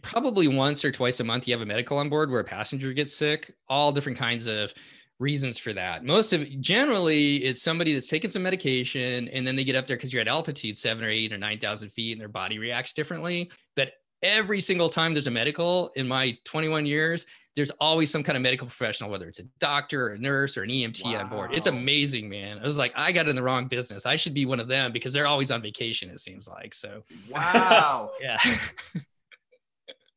probably 0.01 0.47
once 0.47 0.83
or 0.83 0.91
twice 0.91 1.19
a 1.19 1.23
month 1.23 1.47
you 1.47 1.53
have 1.53 1.61
a 1.61 1.65
medical 1.65 1.97
on 1.97 2.09
board 2.09 2.29
where 2.29 2.41
a 2.41 2.45
passenger 2.45 2.93
gets 2.93 3.15
sick 3.15 3.53
all 3.67 3.91
different 3.91 4.17
kinds 4.17 4.45
of 4.45 4.73
reasons 5.19 5.57
for 5.57 5.73
that. 5.73 6.03
Most 6.03 6.33
of 6.33 6.47
generally 6.59 7.37
it's 7.37 7.61
somebody 7.61 7.93
that's 7.93 8.07
taken 8.07 8.29
some 8.29 8.43
medication 8.43 9.27
and 9.29 9.45
then 9.47 9.55
they 9.55 9.63
get 9.63 9.75
up 9.75 9.87
there 9.87 9.97
because 9.97 10.11
you're 10.11 10.21
at 10.21 10.27
altitude 10.27 10.77
seven 10.77 11.03
or 11.03 11.09
eight 11.09 11.31
or 11.31 11.37
nine 11.37 11.59
thousand 11.59 11.89
feet 11.89 12.13
and 12.13 12.21
their 12.21 12.27
body 12.27 12.59
reacts 12.59 12.93
differently. 12.93 13.49
But 13.75 13.93
every 14.21 14.61
single 14.61 14.89
time 14.89 15.13
there's 15.13 15.27
a 15.27 15.31
medical 15.31 15.91
in 15.95 16.07
my 16.07 16.37
21 16.45 16.85
years 16.85 17.25
there's 17.55 17.71
always 17.71 18.09
some 18.09 18.23
kind 18.23 18.35
of 18.35 18.41
medical 18.41 18.65
professional 18.65 19.11
whether 19.11 19.27
it's 19.27 19.39
a 19.39 19.43
doctor 19.59 20.07
or 20.07 20.13
a 20.13 20.17
nurse 20.17 20.57
or 20.57 20.63
an 20.63 20.69
emt 20.69 21.03
wow. 21.03 21.19
on 21.19 21.29
board. 21.29 21.51
It's 21.53 21.67
amazing 21.67 22.29
man. 22.29 22.59
I 22.59 22.65
was 22.65 22.77
like 22.77 22.93
i 22.95 23.11
got 23.11 23.27
in 23.27 23.35
the 23.35 23.43
wrong 23.43 23.67
business. 23.67 24.05
I 24.05 24.15
should 24.15 24.33
be 24.33 24.45
one 24.45 24.59
of 24.59 24.67
them 24.67 24.91
because 24.91 25.13
they're 25.13 25.27
always 25.27 25.51
on 25.51 25.61
vacation 25.61 26.09
it 26.09 26.19
seems 26.19 26.47
like 26.47 26.73
so 26.73 27.03
wow. 27.29 28.11
Yeah 28.21 28.39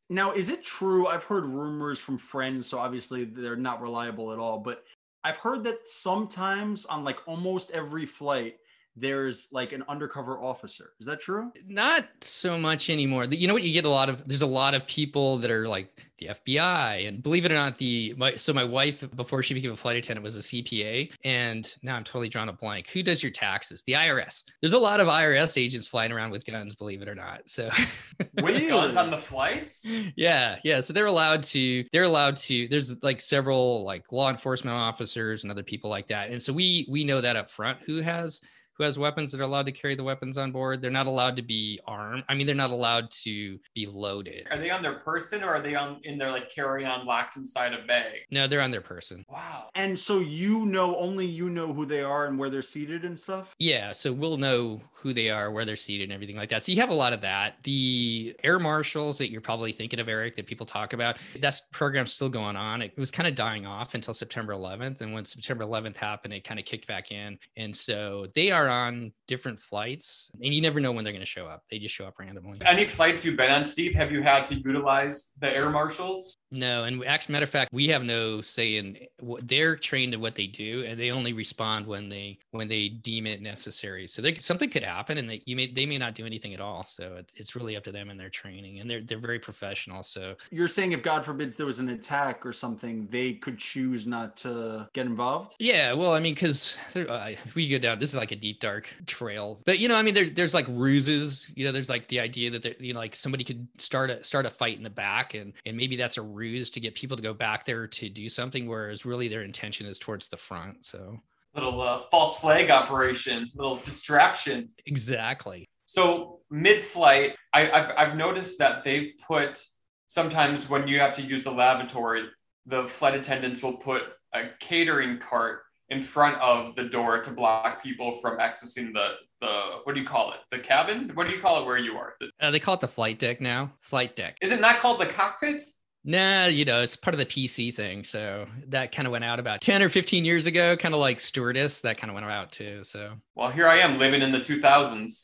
Now, 0.09 0.33
is 0.33 0.51
it 0.51 0.63
true? 0.63 1.07
I've 1.07 1.25
heard 1.25 1.45
rumors 1.45 1.99
from 1.99 2.19
friends, 2.19 2.67
so 2.67 2.79
obviously 2.79 3.25
they're 3.25 3.57
not 3.57 3.83
reliable 3.83 4.33
at 4.33 4.39
all, 4.39 4.59
but 4.59 4.85
I've 5.25 5.37
heard 5.37 5.65
that 5.65 5.89
sometimes 5.89 6.87
on 6.87 7.03
like 7.03 7.19
almost 7.27 7.73
every 7.73 8.07
flight, 8.07 8.59
there's 8.97 9.49
like 9.53 9.73
an 9.73 9.85
undercover 9.89 10.41
officer. 10.41 10.93
Is 10.99 11.07
that 11.07 11.21
true? 11.21 11.53
Not 11.67 12.09
so 12.23 12.59
much 12.59 12.91
anymore. 12.91 13.25
You 13.25 13.47
know 13.47 13.55
what? 13.55 13.63
You 13.63 13.73
get 13.73 13.85
a 13.85 13.91
lot 13.91 14.09
of, 14.09 14.27
there's 14.27 14.43
a 14.43 14.47
lot 14.47 14.75
of 14.75 14.87
people 14.87 15.39
that 15.39 15.51
are 15.51 15.69
like 15.69 16.07
the 16.19 16.29
FBI. 16.29 17.07
And 17.07 17.23
believe 17.23 17.45
it 17.45 17.53
or 17.53 17.55
not, 17.55 17.79
the 17.79 18.15
my, 18.17 18.37
so 18.37 18.53
my 18.53 18.65
wife 18.65 19.05
before 19.15 19.43
she 19.43 19.55
became 19.55 19.73
a 19.73 19.77
flight 19.77 19.97
attendant 19.97 20.25
was 20.25 20.37
a 20.37 20.41
CPA, 20.41 21.11
and 21.25 21.75
now 21.83 21.97
I'm 21.97 22.05
totally 22.05 22.29
drawn 22.29 22.49
a 22.49 22.53
blank. 22.53 22.89
Who 22.89 23.03
does 23.03 23.23
your 23.23 23.33
taxes? 23.33 23.83
The 23.87 23.93
IRS. 23.93 24.45
There's 24.61 24.73
a 24.73 24.79
lot 24.79 25.01
of 25.01 25.09
IRS 25.09 25.61
agents 25.61 25.89
flying 25.89 26.13
around 26.13 26.31
with 26.31 26.45
guns. 26.45 26.75
Believe 26.75 27.03
it 27.03 27.09
or 27.09 27.15
not. 27.15 27.49
So 27.49 27.69
with 28.43 28.69
guns 28.69 28.97
on 28.97 29.11
the 29.11 29.19
flights. 29.19 29.85
Yeah, 30.17 30.57
yeah. 30.65 30.81
So 30.81 30.93
they're 30.93 31.07
allowed 31.07 31.43
to. 31.45 31.85
They're 31.93 32.05
allowed 32.05 32.37
to. 32.39 32.69
There's 32.69 32.95
like 33.03 33.21
several 33.21 33.85
like 33.85 34.11
law 34.11 34.31
enforcement 34.31 34.77
officers 34.77 35.43
and 35.43 35.51
other 35.51 35.63
people 35.63 35.91
like 35.91 36.09
that, 36.09 36.31
and 36.31 36.43
so 36.43 36.53
we 36.53 36.87
we 36.91 37.05
know 37.05 37.21
that 37.21 37.37
up 37.37 37.51
front 37.51 37.79
who 37.87 38.01
has 38.01 38.41
who 38.77 38.85
has 38.85 38.99
weapons 38.99 39.33
that 39.33 39.41
are 39.41 39.45
allowed 39.45 39.67
to 39.67 39.73
carry 39.73 39.95
the 39.95 40.05
weapons 40.05 40.37
on 40.39 40.53
board. 40.53 40.81
They're 40.81 40.91
not 40.91 41.07
allowed 41.07 41.37
to 41.37 41.43
be 41.43 41.81
armed. 41.87 42.25
I 42.29 42.35
mean, 42.35 42.47
they're 42.47 42.55
not 42.55 42.71
allowed 42.71 43.11
to 43.23 43.59
be 43.75 43.87
loaded. 43.87 44.47
Are 44.51 44.59
they 44.59 44.71
on 44.71 44.83
their 44.83 44.95
person 44.95 45.43
or 45.43 45.49
are 45.49 45.61
they 45.61 45.75
on 45.75 46.01
in 46.05 46.19
their 46.19 46.31
like 46.31 46.51
carry 46.51 46.85
on 46.85 47.07
locked 47.07 47.37
inside 47.37 47.73
a 47.73 47.87
bag? 47.87 48.27
No, 48.31 48.47
they're 48.47 48.61
on 48.61 48.71
their 48.71 48.81
person. 48.81 49.25
Wow. 49.31 49.71
And 49.75 49.99
so 49.99 50.19
you 50.19 50.67
know 50.67 50.97
only 50.97 51.27
you 51.27 51.49
know 51.49 51.73
who 51.73 51.87
they 51.87 52.03
are 52.03 52.27
and 52.27 52.39
where 52.39 52.51
they're 52.51 52.63
seated 52.63 53.05
and 53.05 53.19
stuff? 53.19 53.55
Yeah. 53.59 53.93
So 53.93 54.13
we'll 54.13 54.37
know 54.37 54.81
who 54.93 55.13
they 55.13 55.31
are, 55.31 55.51
where 55.51 55.65
they're 55.65 55.77
seated, 55.77 56.05
and 56.05 56.13
everything 56.13 56.37
like 56.37 56.49
that. 56.51 56.65
So 56.65 56.73
you 56.73 56.81
have 56.81 56.91
a 56.91 56.95
lot 56.95 57.13
of 57.13 57.21
that. 57.21 57.59
The 57.63 58.37
air 58.43 58.59
marshals 58.59 59.19
that 59.19 59.31
you're 59.31 59.41
probably 59.41 59.73
thinking 59.73 60.01
of, 60.01 60.09
Eric, 60.09 60.37
that 60.37 60.47
people 60.47 60.67
talk 60.67 60.93
about, 60.93 61.17
that 61.41 61.61
program's 61.71 62.13
still 62.13 62.29
going 62.29 62.57
on. 62.57 62.83
It 62.83 62.97
was 62.99 63.11
kind 63.11 63.29
of 63.29 63.35
dying 63.35 63.67
off 63.67 63.95
until 63.95 64.15
September 64.15 64.53
11th. 64.53 65.01
And 65.01 65.13
when 65.13 65.25
September 65.25 65.65
11th 65.65 65.97
happened, 65.97 66.35
it 66.35 66.45
kind 66.45 66.59
of 66.59 66.67
kicked 66.67 66.87
back 66.87 67.13
in. 67.13 67.39
And 67.57 67.75
so 67.75 68.27
they 68.35 68.51
are 68.51 68.66
are 68.67 68.87
on 68.87 69.13
different 69.27 69.61
flights 69.61 70.31
and 70.43 70.53
you 70.53 70.61
never 70.61 70.81
know 70.81 70.93
when 70.93 71.05
they're 71.05 71.13
going 71.13 71.25
to 71.25 71.27
show 71.27 71.47
up. 71.47 71.63
They 71.71 71.79
just 71.79 71.95
show 71.95 72.07
up 72.07 72.19
randomly. 72.19 72.59
Any 72.65 72.85
flights 72.85 73.25
you've 73.25 73.37
been 73.37 73.51
on, 73.51 73.65
Steve, 73.65 73.95
have 73.95 74.13
you 74.13 74.23
had 74.23 74.45
to 74.47 74.55
utilize 74.55 75.31
the 75.41 75.55
air 75.55 75.71
marshals? 75.71 76.39
No, 76.51 76.85
and 76.85 77.05
actually, 77.05 77.33
matter 77.33 77.45
of 77.45 77.51
fact, 77.51 77.73
we 77.73 77.89
have 77.89 78.05
no 78.05 78.41
say 78.41 78.77
in 78.77 78.99
what 79.19 79.47
they're 79.49 79.77
trained 79.77 80.15
in 80.15 80.21
what 80.21 80.37
they 80.37 80.47
do, 80.47 80.85
and 80.87 80.99
they 80.99 81.11
only 81.11 81.33
respond 81.33 81.87
when 81.87 82.09
they 82.09 82.39
when 82.53 82.69
they 82.69 82.89
deem 82.89 83.27
it 83.27 83.43
necessary. 83.43 84.07
So 84.07 84.23
they, 84.23 84.37
something 84.37 84.71
could 84.71 84.85
happen, 84.85 85.19
and 85.19 85.29
they 85.29 85.43
you 85.45 85.57
may 85.57 85.73
they 85.73 85.87
may 85.87 85.99
not 85.99 86.15
do 86.15 86.25
anything 86.25 86.55
at 86.55 86.61
all. 86.61 86.85
So 86.85 87.17
it, 87.17 87.33
it's 87.35 87.57
really 87.57 87.77
up 87.77 87.83
to 87.85 87.93
them 87.93 88.11
and 88.11 88.19
their 88.19 88.31
training, 88.31 88.79
and 88.79 88.89
they're 88.89 89.03
they're 89.03 89.19
very 89.19 89.41
professional. 89.41 90.05
So 90.05 90.35
you're 90.51 90.69
saying 90.69 90.93
if 90.93 91.03
God 91.03 91.25
forbids 91.25 91.57
there 91.57 91.67
was 91.67 91.81
an 91.81 91.89
attack 91.89 92.47
or 92.47 92.53
something, 92.53 93.09
they 93.11 93.33
could 93.33 93.59
choose 93.59 94.07
not 94.07 94.37
to 94.39 94.89
get 94.93 95.07
involved. 95.07 95.57
Yeah, 95.59 95.95
well, 95.95 96.13
I 96.13 96.21
mean, 96.21 96.35
because 96.35 96.79
uh, 96.95 97.33
we 97.57 97.69
go 97.69 97.79
down. 97.79 97.99
This 97.99 98.11
is 98.11 98.17
like 98.17 98.31
a 98.31 98.37
deep 98.37 98.61
dark 98.61 98.89
trail, 99.07 99.61
but 99.65 99.81
you 99.81 99.89
know, 99.89 99.97
I 99.97 100.03
mean, 100.03 100.15
there, 100.15 100.31
there's 100.31 100.55
like 100.55 100.67
ruses. 100.69 101.51
You 101.57 101.65
know, 101.65 101.73
there's 101.73 101.89
like 101.89 102.07
the 102.07 102.21
idea 102.21 102.51
that 102.51 102.81
you 102.81 102.93
know, 102.93 103.01
like 103.01 103.17
somebody 103.17 103.43
could 103.43 103.67
start 103.79 104.11
a 104.11 104.23
start 104.23 104.47
a 104.47 104.51
fight 104.51 104.77
in 104.77 104.85
the 104.85 104.91
back, 104.91 105.35
and 105.35 105.53
and 105.65 105.77
maybe 105.77 105.97
that's 105.97 106.19
a 106.19 106.36
ruse 106.37 106.71
to 106.71 106.81
get 106.81 106.95
people 106.95 107.17
to 107.17 107.23
go 107.23 107.35
back 107.35 107.65
there 107.65 107.87
to 107.87 108.09
do 108.09 108.29
something, 108.29 108.69
whereas 108.69 109.05
really 109.05 109.29
their 109.29 109.43
intention 109.43 109.87
is 109.87 109.99
towards 109.99 110.29
the 110.29 110.37
front. 110.37 110.85
So 110.87 111.19
little 111.55 111.81
uh, 111.81 112.01
false 112.11 112.37
flag 112.37 112.71
operation, 112.71 113.51
little 113.55 113.77
distraction. 113.77 114.69
Exactly. 114.87 115.67
So 115.87 116.41
mid-flight, 116.51 117.35
I, 117.53 117.71
I've 117.71 117.93
I've 117.97 118.17
noticed 118.17 118.59
that 118.59 118.85
they've 118.85 119.13
put 119.27 119.63
sometimes 120.09 120.69
when 120.69 120.87
you 120.87 120.99
have 121.01 121.15
to 121.17 121.23
use 121.23 121.45
the 121.45 121.51
lavatory, 121.53 122.25
the 122.67 122.87
flight 122.89 123.15
attendants 123.15 123.63
will 123.63 123.77
put 123.77 124.03
a 124.35 124.43
catering 124.61 125.19
cart 125.19 125.63
in 125.89 126.03
front 126.03 126.41
of 126.41 126.75
the 126.75 126.85
door 126.85 127.21
to 127.21 127.31
block 127.31 127.83
people 127.83 128.13
from 128.21 128.39
accessing 128.39 128.93
the 128.93 129.15
the 129.41 129.81
what 129.85 129.95
do 129.95 130.01
you 130.01 130.07
call 130.07 130.33
it 130.33 130.39
the 130.51 130.59
cabin 130.59 131.11
what 131.15 131.29
do 131.29 131.35
you 131.35 131.41
call 131.41 131.63
it 131.63 131.67
where 131.67 131.79
you 131.79 131.97
are 131.97 132.15
the, 132.19 132.29
Uh, 132.41 132.51
they 132.51 132.59
call 132.59 132.75
it 132.75 132.81
the 132.81 132.89
flight 132.89 133.19
deck 133.21 133.41
now. 133.41 133.73
Flight 133.83 134.17
deck. 134.17 134.37
is 134.43 134.51
it 134.51 134.61
not 134.61 134.81
called 134.81 135.01
the 135.01 135.07
cockpit 135.07 135.61
Nah, 136.09 136.47
you 136.47 136.65
know, 136.65 136.83
it's 136.83 136.95
part 136.95 137.15
of 137.15 137.19
the 137.19 137.27
PC 137.27 137.75
thing. 137.75 138.05
So 138.05 138.47
that 138.69 138.93
kind 138.93 139.07
of 139.07 139.13
went 139.13 139.25
out 139.25 139.41
about 139.41 139.61
10 139.61 139.83
or 139.83 139.89
15 139.89 140.25
years 140.25 140.47
ago, 140.47 140.77
kind 140.77 140.95
of 140.95 141.01
like 141.01 141.19
stewardess, 141.19 141.81
that 141.81 141.99
kind 141.99 142.11
of 142.11 142.15
went 142.15 142.27
out 142.27 142.53
too. 142.53 142.85
So 142.85 143.15
well 143.35 143.51
here 143.51 143.67
i 143.67 143.77
am 143.77 143.99
living 143.99 144.23
in 144.23 144.33
the 144.33 144.39
2000s 144.39 145.21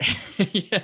yeah. 0.52 0.82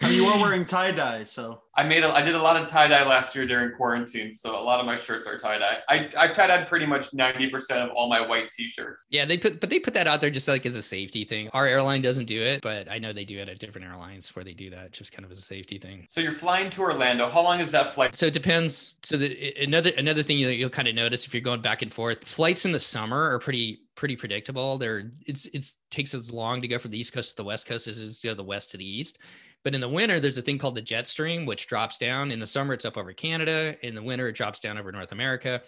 I 0.00 0.08
mean, 0.08 0.16
you 0.16 0.26
are 0.26 0.40
wearing 0.40 0.64
tie 0.64 0.92
dye, 0.92 1.24
so 1.24 1.62
i 1.74 1.82
made 1.82 2.04
a, 2.04 2.10
i 2.12 2.20
did 2.20 2.34
a 2.34 2.42
lot 2.42 2.60
of 2.60 2.68
tie-dye 2.68 3.06
last 3.06 3.34
year 3.34 3.46
during 3.46 3.74
quarantine 3.74 4.32
so 4.32 4.58
a 4.58 4.60
lot 4.60 4.78
of 4.78 4.86
my 4.86 4.96
shirts 4.96 5.26
are 5.26 5.38
tie-dye 5.38 5.78
i, 5.88 6.08
I 6.18 6.28
tie-dyed 6.28 6.66
pretty 6.66 6.86
much 6.86 7.10
90% 7.12 7.70
of 7.78 7.90
all 7.90 8.08
my 8.08 8.20
white 8.20 8.50
t-shirts 8.50 9.06
Yeah, 9.10 9.24
they 9.24 9.38
put, 9.38 9.60
but 9.60 9.70
they 9.70 9.78
put 9.78 9.94
that 9.94 10.06
out 10.06 10.20
there 10.20 10.30
just 10.30 10.48
like 10.48 10.66
as 10.66 10.76
a 10.76 10.82
safety 10.82 11.24
thing. 11.24 11.48
Our 11.52 11.66
airline 11.66 12.02
doesn't 12.02 12.26
do 12.26 12.42
it, 12.42 12.62
but 12.62 12.90
I 12.90 12.98
know 12.98 13.12
they 13.12 13.24
do 13.24 13.38
it 13.38 13.48
at 13.48 13.58
different 13.58 13.86
airlines 13.86 14.34
where 14.34 14.44
they 14.44 14.52
do 14.54 14.70
that 14.70 14.92
just 14.92 15.12
kind 15.12 15.24
of 15.24 15.30
as 15.30 15.38
a 15.38 15.42
safety 15.42 15.78
thing. 15.78 16.06
so 16.08 16.20
you're 16.20 16.32
flying 16.32 16.70
to 16.70 16.82
orlando 16.82 17.28
how 17.30 17.42
long 17.42 17.60
is 17.60 17.70
that 17.72 17.94
flight 17.94 18.14
So 18.16 18.26
it 18.26 18.34
depends. 18.34 18.96
So 19.02 19.16
the 19.16 19.54
another 19.62 19.92
another 19.96 20.22
thing 20.22 20.38
you, 20.38 20.48
you'll 20.48 20.70
kind 20.70 20.88
of 20.88 20.94
notice 20.94 21.26
if 21.26 21.34
you're 21.34 21.40
going 21.40 21.62
back 21.62 21.82
and 21.82 21.92
forth, 21.92 22.24
flights 22.24 22.64
in 22.64 22.72
the 22.72 22.80
summer 22.80 23.30
are 23.32 23.38
pretty 23.38 23.80
pretty 23.94 24.16
predictable. 24.16 24.78
They're 24.78 25.10
it's 25.26 25.46
it's 25.52 25.76
takes 25.90 26.14
as 26.14 26.30
long 26.30 26.60
to 26.62 26.68
go 26.68 26.78
from 26.78 26.90
the 26.90 26.98
east 26.98 27.12
coast 27.12 27.30
to 27.30 27.36
the 27.36 27.44
west 27.44 27.66
coast 27.66 27.86
as 27.86 27.98
it 27.98 28.04
is 28.04 28.18
to 28.20 28.28
go 28.28 28.34
the 28.34 28.42
west 28.44 28.70
to 28.72 28.76
the 28.76 28.88
east. 28.88 29.18
But 29.64 29.74
in 29.74 29.80
the 29.80 29.88
winter, 29.88 30.18
there's 30.18 30.38
a 30.38 30.42
thing 30.42 30.58
called 30.58 30.74
the 30.74 30.82
jet 30.82 31.06
stream, 31.06 31.46
which 31.46 31.66
drops 31.66 31.98
down. 31.98 32.30
In 32.30 32.40
the 32.40 32.46
summer, 32.46 32.74
it's 32.74 32.84
up 32.84 32.96
over 32.96 33.12
Canada. 33.12 33.76
In 33.82 33.94
the 33.94 34.02
winter, 34.02 34.28
it 34.28 34.32
drops 34.32 34.60
down 34.60 34.78
over 34.78 34.90
North 34.90 35.12
America. 35.12 35.62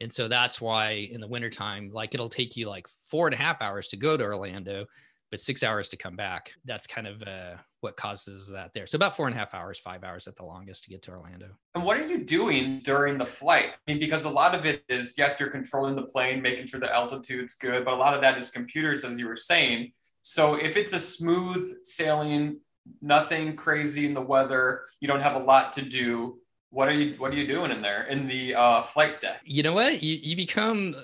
And 0.00 0.12
so 0.12 0.28
that's 0.28 0.60
why 0.60 1.08
in 1.10 1.20
the 1.20 1.26
wintertime, 1.26 1.90
like 1.92 2.14
it'll 2.14 2.28
take 2.28 2.56
you 2.56 2.68
like 2.68 2.86
four 3.10 3.26
and 3.26 3.34
a 3.34 3.38
half 3.38 3.60
hours 3.60 3.88
to 3.88 3.96
go 3.96 4.16
to 4.16 4.24
Orlando, 4.24 4.86
but 5.30 5.40
six 5.40 5.62
hours 5.62 5.88
to 5.88 5.96
come 5.96 6.14
back. 6.14 6.52
That's 6.64 6.86
kind 6.86 7.06
of 7.06 7.22
uh, 7.22 7.56
what 7.80 7.96
causes 7.96 8.48
that 8.52 8.72
there. 8.74 8.86
So 8.86 8.96
about 8.96 9.16
four 9.16 9.26
and 9.26 9.34
a 9.34 9.38
half 9.38 9.54
hours, 9.54 9.78
five 9.78 10.04
hours 10.04 10.28
at 10.28 10.36
the 10.36 10.44
longest 10.44 10.84
to 10.84 10.90
get 10.90 11.02
to 11.02 11.10
Orlando. 11.10 11.48
And 11.74 11.84
what 11.84 11.96
are 11.96 12.06
you 12.06 12.24
doing 12.24 12.80
during 12.84 13.18
the 13.18 13.26
flight? 13.26 13.70
I 13.70 13.90
mean, 13.90 13.98
because 13.98 14.24
a 14.24 14.30
lot 14.30 14.54
of 14.54 14.66
it 14.66 14.84
is, 14.88 15.14
yes, 15.16 15.40
you're 15.40 15.50
controlling 15.50 15.96
the 15.96 16.04
plane, 16.04 16.40
making 16.42 16.66
sure 16.66 16.80
the 16.80 16.94
altitude's 16.94 17.54
good, 17.54 17.84
but 17.84 17.94
a 17.94 17.96
lot 17.96 18.14
of 18.14 18.20
that 18.20 18.38
is 18.38 18.50
computers, 18.50 19.04
as 19.04 19.18
you 19.18 19.26
were 19.26 19.36
saying. 19.36 19.92
So 20.22 20.54
if 20.54 20.76
it's 20.76 20.92
a 20.92 21.00
smooth 21.00 21.84
sailing, 21.84 22.60
nothing 23.00 23.56
crazy 23.56 24.06
in 24.06 24.14
the 24.14 24.20
weather, 24.20 24.82
you 25.00 25.08
don't 25.08 25.20
have 25.20 25.34
a 25.34 25.38
lot 25.38 25.72
to 25.74 25.82
do. 25.82 26.38
What 26.70 26.88
are 26.88 26.92
you 26.92 27.14
What 27.18 27.32
are 27.32 27.36
you 27.36 27.46
doing 27.46 27.70
in 27.70 27.80
there 27.80 28.06
in 28.06 28.26
the 28.26 28.54
uh, 28.54 28.82
flight 28.82 29.20
deck? 29.20 29.40
You 29.44 29.62
know 29.62 29.72
what? 29.72 30.02
You 30.02 30.18
you 30.22 30.36
become 30.36 30.96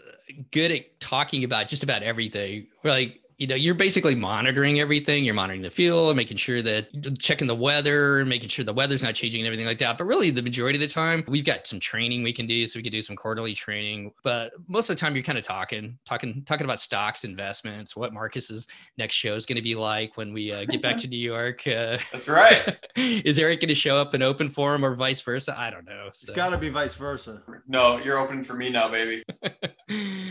good 0.50 0.70
at 0.70 1.00
talking 1.00 1.44
about 1.44 1.68
just 1.68 1.82
about 1.82 2.02
everything. 2.02 2.66
Like 2.82 3.20
you 3.38 3.46
know, 3.46 3.54
you're 3.54 3.74
basically 3.74 4.14
monitoring 4.14 4.80
everything. 4.80 5.24
You're 5.24 5.34
monitoring 5.34 5.62
the 5.62 5.70
fuel, 5.70 6.14
making 6.14 6.36
sure 6.36 6.62
that 6.62 7.18
checking 7.18 7.46
the 7.46 7.54
weather, 7.54 8.24
making 8.24 8.48
sure 8.48 8.64
the 8.64 8.72
weather's 8.72 9.02
not 9.02 9.14
changing 9.14 9.40
and 9.40 9.46
everything 9.46 9.66
like 9.66 9.78
that. 9.78 9.98
But 9.98 10.04
really, 10.04 10.30
the 10.30 10.42
majority 10.42 10.76
of 10.76 10.80
the 10.80 10.92
time, 10.92 11.24
we've 11.26 11.44
got 11.44 11.66
some 11.66 11.80
training 11.80 12.22
we 12.22 12.32
can 12.32 12.46
do. 12.46 12.66
So 12.68 12.78
we 12.78 12.82
can 12.82 12.92
do 12.92 13.02
some 13.02 13.16
quarterly 13.16 13.54
training. 13.54 14.12
But 14.22 14.52
most 14.68 14.88
of 14.88 14.96
the 14.96 15.00
time, 15.00 15.14
you're 15.14 15.24
kind 15.24 15.38
of 15.38 15.44
talking, 15.44 15.98
talking, 16.04 16.42
talking 16.46 16.64
about 16.64 16.80
stocks, 16.80 17.24
investments, 17.24 17.96
what 17.96 18.12
Marcus's 18.12 18.68
next 18.98 19.14
show 19.14 19.34
is 19.34 19.46
going 19.46 19.56
to 19.56 19.62
be 19.62 19.74
like 19.74 20.16
when 20.16 20.32
we 20.32 20.52
uh, 20.52 20.64
get 20.66 20.80
back 20.80 20.96
to 20.98 21.08
New 21.14 21.18
York. 21.18 21.66
Uh, 21.66 21.98
That's 22.12 22.28
right. 22.28 22.76
is 22.96 23.38
Eric 23.38 23.60
going 23.60 23.68
to 23.68 23.74
show 23.74 23.96
up 23.96 24.14
and 24.14 24.22
open 24.22 24.48
for 24.48 24.74
him, 24.74 24.84
or 24.84 24.94
vice 24.94 25.20
versa? 25.20 25.58
I 25.58 25.70
don't 25.70 25.84
know. 25.84 26.06
It's 26.08 26.30
got 26.30 26.50
to 26.50 26.58
be 26.58 26.68
vice 26.68 26.94
versa. 26.94 27.42
No, 27.66 27.98
you're 27.98 28.18
open 28.18 28.44
for 28.44 28.54
me 28.54 28.70
now, 28.70 28.88
baby. 28.88 29.22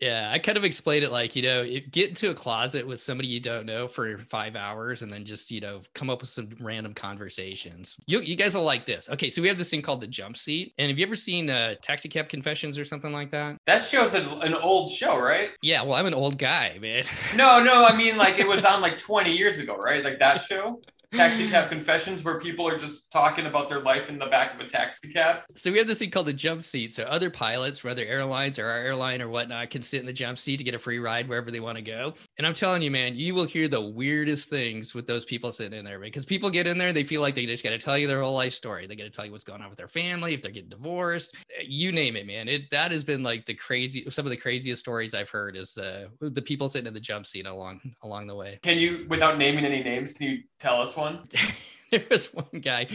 yeah, 0.00 0.30
I 0.32 0.38
kind 0.38 0.58
of 0.58 0.64
explained 0.64 1.04
it 1.04 1.12
like, 1.12 1.36
you 1.36 1.42
know, 1.42 1.64
get 1.90 2.10
into 2.10 2.30
a 2.30 2.34
closet 2.34 2.86
with 2.86 3.00
somebody 3.00 3.28
you 3.28 3.40
don't 3.40 3.66
know 3.66 3.88
for 3.88 4.18
five 4.30 4.56
hours 4.56 5.02
and 5.02 5.10
then 5.10 5.24
just, 5.24 5.50
you 5.50 5.60
know, 5.60 5.82
come 5.94 6.10
up 6.10 6.20
with 6.20 6.30
some 6.30 6.50
random 6.60 6.94
conversations. 6.94 7.96
You, 8.06 8.20
you 8.20 8.36
guys 8.36 8.54
will 8.54 8.64
like 8.64 8.86
this. 8.86 9.08
Okay, 9.08 9.30
so 9.30 9.42
we 9.42 9.48
have 9.48 9.58
this 9.58 9.70
thing 9.70 9.82
called 9.82 10.00
the 10.00 10.06
jump 10.06 10.36
seat. 10.36 10.74
And 10.78 10.90
have 10.90 10.98
you 10.98 11.06
ever 11.06 11.16
seen 11.16 11.50
uh, 11.50 11.74
Taxi 11.82 12.08
Cab 12.08 12.28
Confessions 12.28 12.78
or 12.78 12.84
something 12.84 13.12
like 13.12 13.30
that? 13.30 13.56
That 13.66 13.84
show's 13.84 14.14
a, 14.14 14.22
an 14.40 14.54
old 14.54 14.90
show, 14.90 15.18
right? 15.18 15.50
Yeah, 15.62 15.82
well, 15.82 15.94
I'm 15.94 16.06
an 16.06 16.14
old 16.14 16.38
guy, 16.38 16.78
man. 16.80 17.04
No, 17.34 17.62
no, 17.62 17.84
I 17.84 17.96
mean 17.96 18.16
like 18.16 18.38
it 18.38 18.46
was 18.46 18.64
on 18.70 18.80
like 18.80 18.98
20 18.98 19.36
years 19.36 19.58
ago, 19.58 19.76
right? 19.76 20.04
Like 20.04 20.18
that 20.18 20.42
show, 20.42 20.80
Taxi 21.12 21.48
Cab 21.48 21.68
Confessions, 21.68 22.22
where 22.22 22.38
people 22.38 22.68
are 22.68 22.78
just 22.78 23.10
talking 23.10 23.46
about 23.46 23.68
their 23.68 23.80
life 23.80 24.08
in 24.08 24.18
the 24.18 24.26
back 24.26 24.54
of 24.54 24.60
a 24.60 24.66
taxi 24.66 25.12
cab. 25.12 25.42
So 25.56 25.72
we 25.72 25.78
have 25.78 25.88
this 25.88 25.98
thing 25.98 26.10
called 26.10 26.26
the 26.26 26.32
jump 26.32 26.62
seat. 26.62 26.94
So 26.94 27.02
other 27.02 27.30
pilots, 27.30 27.82
whether 27.82 28.04
airlines 28.04 28.60
or 28.60 28.66
our 28.66 28.78
airline 28.78 29.20
or 29.20 29.28
whatnot, 29.28 29.70
can 29.70 29.82
sit 29.82 30.00
in 30.00 30.06
the 30.06 30.12
jump 30.12 30.38
seat 30.38 30.58
to 30.58 30.64
get 30.64 30.74
a 30.74 30.78
free 30.78 31.00
ride 31.00 31.28
wherever 31.28 31.50
they 31.50 31.58
want 31.58 31.76
to 31.76 31.82
go. 31.82 32.14
And 32.38 32.46
I'm 32.46 32.54
telling 32.54 32.82
you, 32.82 32.92
man, 32.92 33.16
you 33.16 33.34
will 33.34 33.44
hear 33.44 33.66
the 33.66 33.80
weirdest 33.80 34.48
things 34.48 34.94
with 34.94 35.08
those 35.08 35.24
people 35.24 35.50
sitting 35.50 35.76
in 35.76 35.84
there 35.84 35.98
because 35.98 36.24
people 36.24 36.48
get 36.48 36.68
in 36.68 36.78
there, 36.78 36.92
they 36.92 37.04
feel 37.04 37.20
like 37.20 37.34
they 37.34 37.44
just 37.44 37.64
got 37.64 37.70
to 37.70 37.78
tell 37.78 37.98
you 37.98 38.06
their 38.06 38.22
whole 38.22 38.34
life 38.34 38.54
story. 38.54 38.86
They 38.86 38.94
got 38.94 39.04
to 39.04 39.10
tell 39.10 39.26
you 39.26 39.32
what's 39.32 39.44
going 39.44 39.62
on 39.62 39.68
with 39.68 39.78
their 39.78 39.88
family, 39.88 40.34
if 40.34 40.42
they're 40.42 40.52
getting 40.52 40.70
divorced, 40.70 41.34
you 41.66 41.90
name 41.90 42.14
it, 42.14 42.26
man. 42.26 42.46
It 42.46 42.70
that 42.70 42.92
has 42.92 43.02
been 43.02 43.24
like 43.24 43.46
the 43.46 43.54
crazy, 43.54 44.08
some 44.10 44.26
of 44.26 44.30
the 44.30 44.36
craziest 44.36 44.80
stories 44.80 45.12
I've 45.12 45.30
heard 45.30 45.56
is 45.56 45.76
uh, 45.76 46.06
the 46.20 46.42
people 46.42 46.68
sitting 46.68 46.86
in 46.86 46.94
the 46.94 47.00
jump 47.00 47.26
seat 47.26 47.46
along 47.46 47.80
along 48.02 48.28
the 48.28 48.34
way. 48.34 48.60
Can 48.62 48.78
you, 48.78 49.06
without 49.08 49.38
naming 49.38 49.64
any 49.64 49.82
names, 49.82 50.12
can 50.12 50.28
you 50.28 50.42
tell 50.60 50.80
us 50.80 50.94
one? 51.00 51.28
there 51.90 52.04
was 52.10 52.32
one 52.32 52.60
guy. 52.60 52.88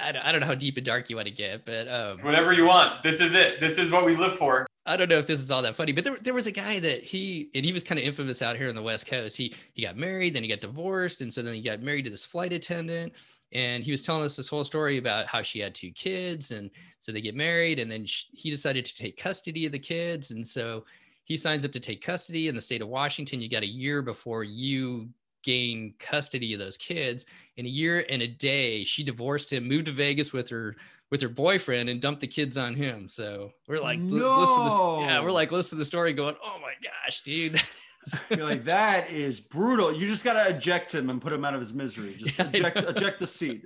I, 0.00 0.10
I 0.22 0.32
don't- 0.32 0.40
know 0.40 0.46
how 0.46 0.54
deep 0.54 0.76
and 0.76 0.86
dark 0.86 1.10
you 1.10 1.16
want 1.16 1.26
to 1.26 1.34
get, 1.34 1.64
but 1.64 1.88
um, 1.88 2.18
Whatever 2.20 2.52
you 2.52 2.66
want. 2.66 3.02
This 3.02 3.20
is 3.20 3.34
it. 3.34 3.60
This 3.60 3.78
is 3.78 3.90
what 3.90 4.04
we 4.04 4.16
live 4.16 4.34
for. 4.34 4.66
I 4.86 4.96
don't 4.96 5.10
know 5.10 5.18
if 5.18 5.26
this 5.26 5.40
is 5.40 5.50
all 5.50 5.60
that 5.62 5.74
funny, 5.76 5.92
but 5.92 6.04
there, 6.04 6.16
there 6.16 6.32
was 6.32 6.46
a 6.46 6.50
guy 6.52 6.80
that 6.80 7.04
he 7.04 7.50
and 7.54 7.62
he 7.62 7.72
was 7.72 7.84
kind 7.84 7.98
of 7.98 8.06
infamous 8.06 8.40
out 8.40 8.56
here 8.56 8.70
on 8.70 8.74
the 8.74 8.82
West 8.82 9.06
Coast. 9.06 9.36
He 9.36 9.54
he 9.74 9.82
got 9.82 9.98
married, 9.98 10.34
then 10.34 10.42
he 10.42 10.48
got 10.48 10.60
divorced, 10.62 11.20
and 11.20 11.30
so 11.32 11.42
then 11.42 11.52
he 11.52 11.60
got 11.60 11.82
married 11.82 12.04
to 12.04 12.10
this 12.10 12.24
flight 12.24 12.52
attendant. 12.54 13.12
And 13.52 13.82
he 13.82 13.90
was 13.90 14.02
telling 14.02 14.24
us 14.24 14.36
this 14.36 14.48
whole 14.48 14.64
story 14.64 14.98
about 14.98 15.26
how 15.26 15.42
she 15.42 15.58
had 15.58 15.74
two 15.74 15.90
kids, 15.90 16.52
and 16.52 16.70
so 17.00 17.12
they 17.12 17.20
get 17.20 17.34
married, 17.34 17.78
and 17.78 17.90
then 17.90 18.06
sh 18.06 18.24
he 18.32 18.50
decided 18.50 18.84
to 18.86 18.94
take 18.96 19.18
custody 19.18 19.66
of 19.66 19.72
the 19.72 19.78
kids, 19.78 20.30
and 20.30 20.46
so 20.46 20.84
he 21.24 21.36
signs 21.36 21.64
up 21.66 21.72
to 21.72 21.80
take 21.80 22.00
custody 22.02 22.48
in 22.48 22.54
the 22.54 22.60
state 22.62 22.80
of 22.80 22.88
Washington. 22.88 23.40
You 23.42 23.50
got 23.50 23.62
a 23.62 23.66
year 23.66 24.00
before 24.00 24.42
you 24.42 25.10
gain 25.48 25.94
custody 25.98 26.52
of 26.52 26.60
those 26.60 26.76
kids. 26.76 27.24
In 27.56 27.64
a 27.64 27.70
year 27.70 28.04
and 28.10 28.20
a 28.20 28.26
day, 28.26 28.84
she 28.84 29.02
divorced 29.02 29.50
him, 29.50 29.66
moved 29.66 29.86
to 29.86 29.92
Vegas 29.92 30.30
with 30.30 30.50
her 30.50 30.76
with 31.10 31.22
her 31.22 31.28
boyfriend, 31.30 31.88
and 31.88 32.02
dumped 32.02 32.20
the 32.20 32.26
kids 32.26 32.58
on 32.58 32.74
him. 32.74 33.08
So 33.08 33.52
we're 33.66 33.80
like, 33.80 33.98
li- 33.98 34.04
listen 34.04 34.18
to 34.18 34.64
this, 34.64 35.08
yeah, 35.08 35.22
we're 35.22 35.32
like, 35.32 35.50
listen 35.50 35.78
to 35.78 35.80
the 35.80 35.86
story, 35.86 36.12
going, 36.12 36.36
oh 36.44 36.58
my 36.60 36.74
gosh, 36.82 37.22
dude. 37.22 37.58
You're 38.30 38.44
like, 38.44 38.64
that 38.64 39.10
is 39.10 39.40
brutal. 39.40 39.90
You 39.90 40.06
just 40.06 40.22
got 40.22 40.34
to 40.34 40.54
eject 40.54 40.94
him 40.94 41.08
and 41.08 41.20
put 41.20 41.32
him 41.32 41.46
out 41.46 41.54
of 41.54 41.60
his 41.60 41.72
misery. 41.72 42.14
Just 42.18 42.38
Yeah, 42.38 42.50
eject, 42.52 42.82
eject 42.82 43.18
the 43.20 43.26
seat. 43.26 43.64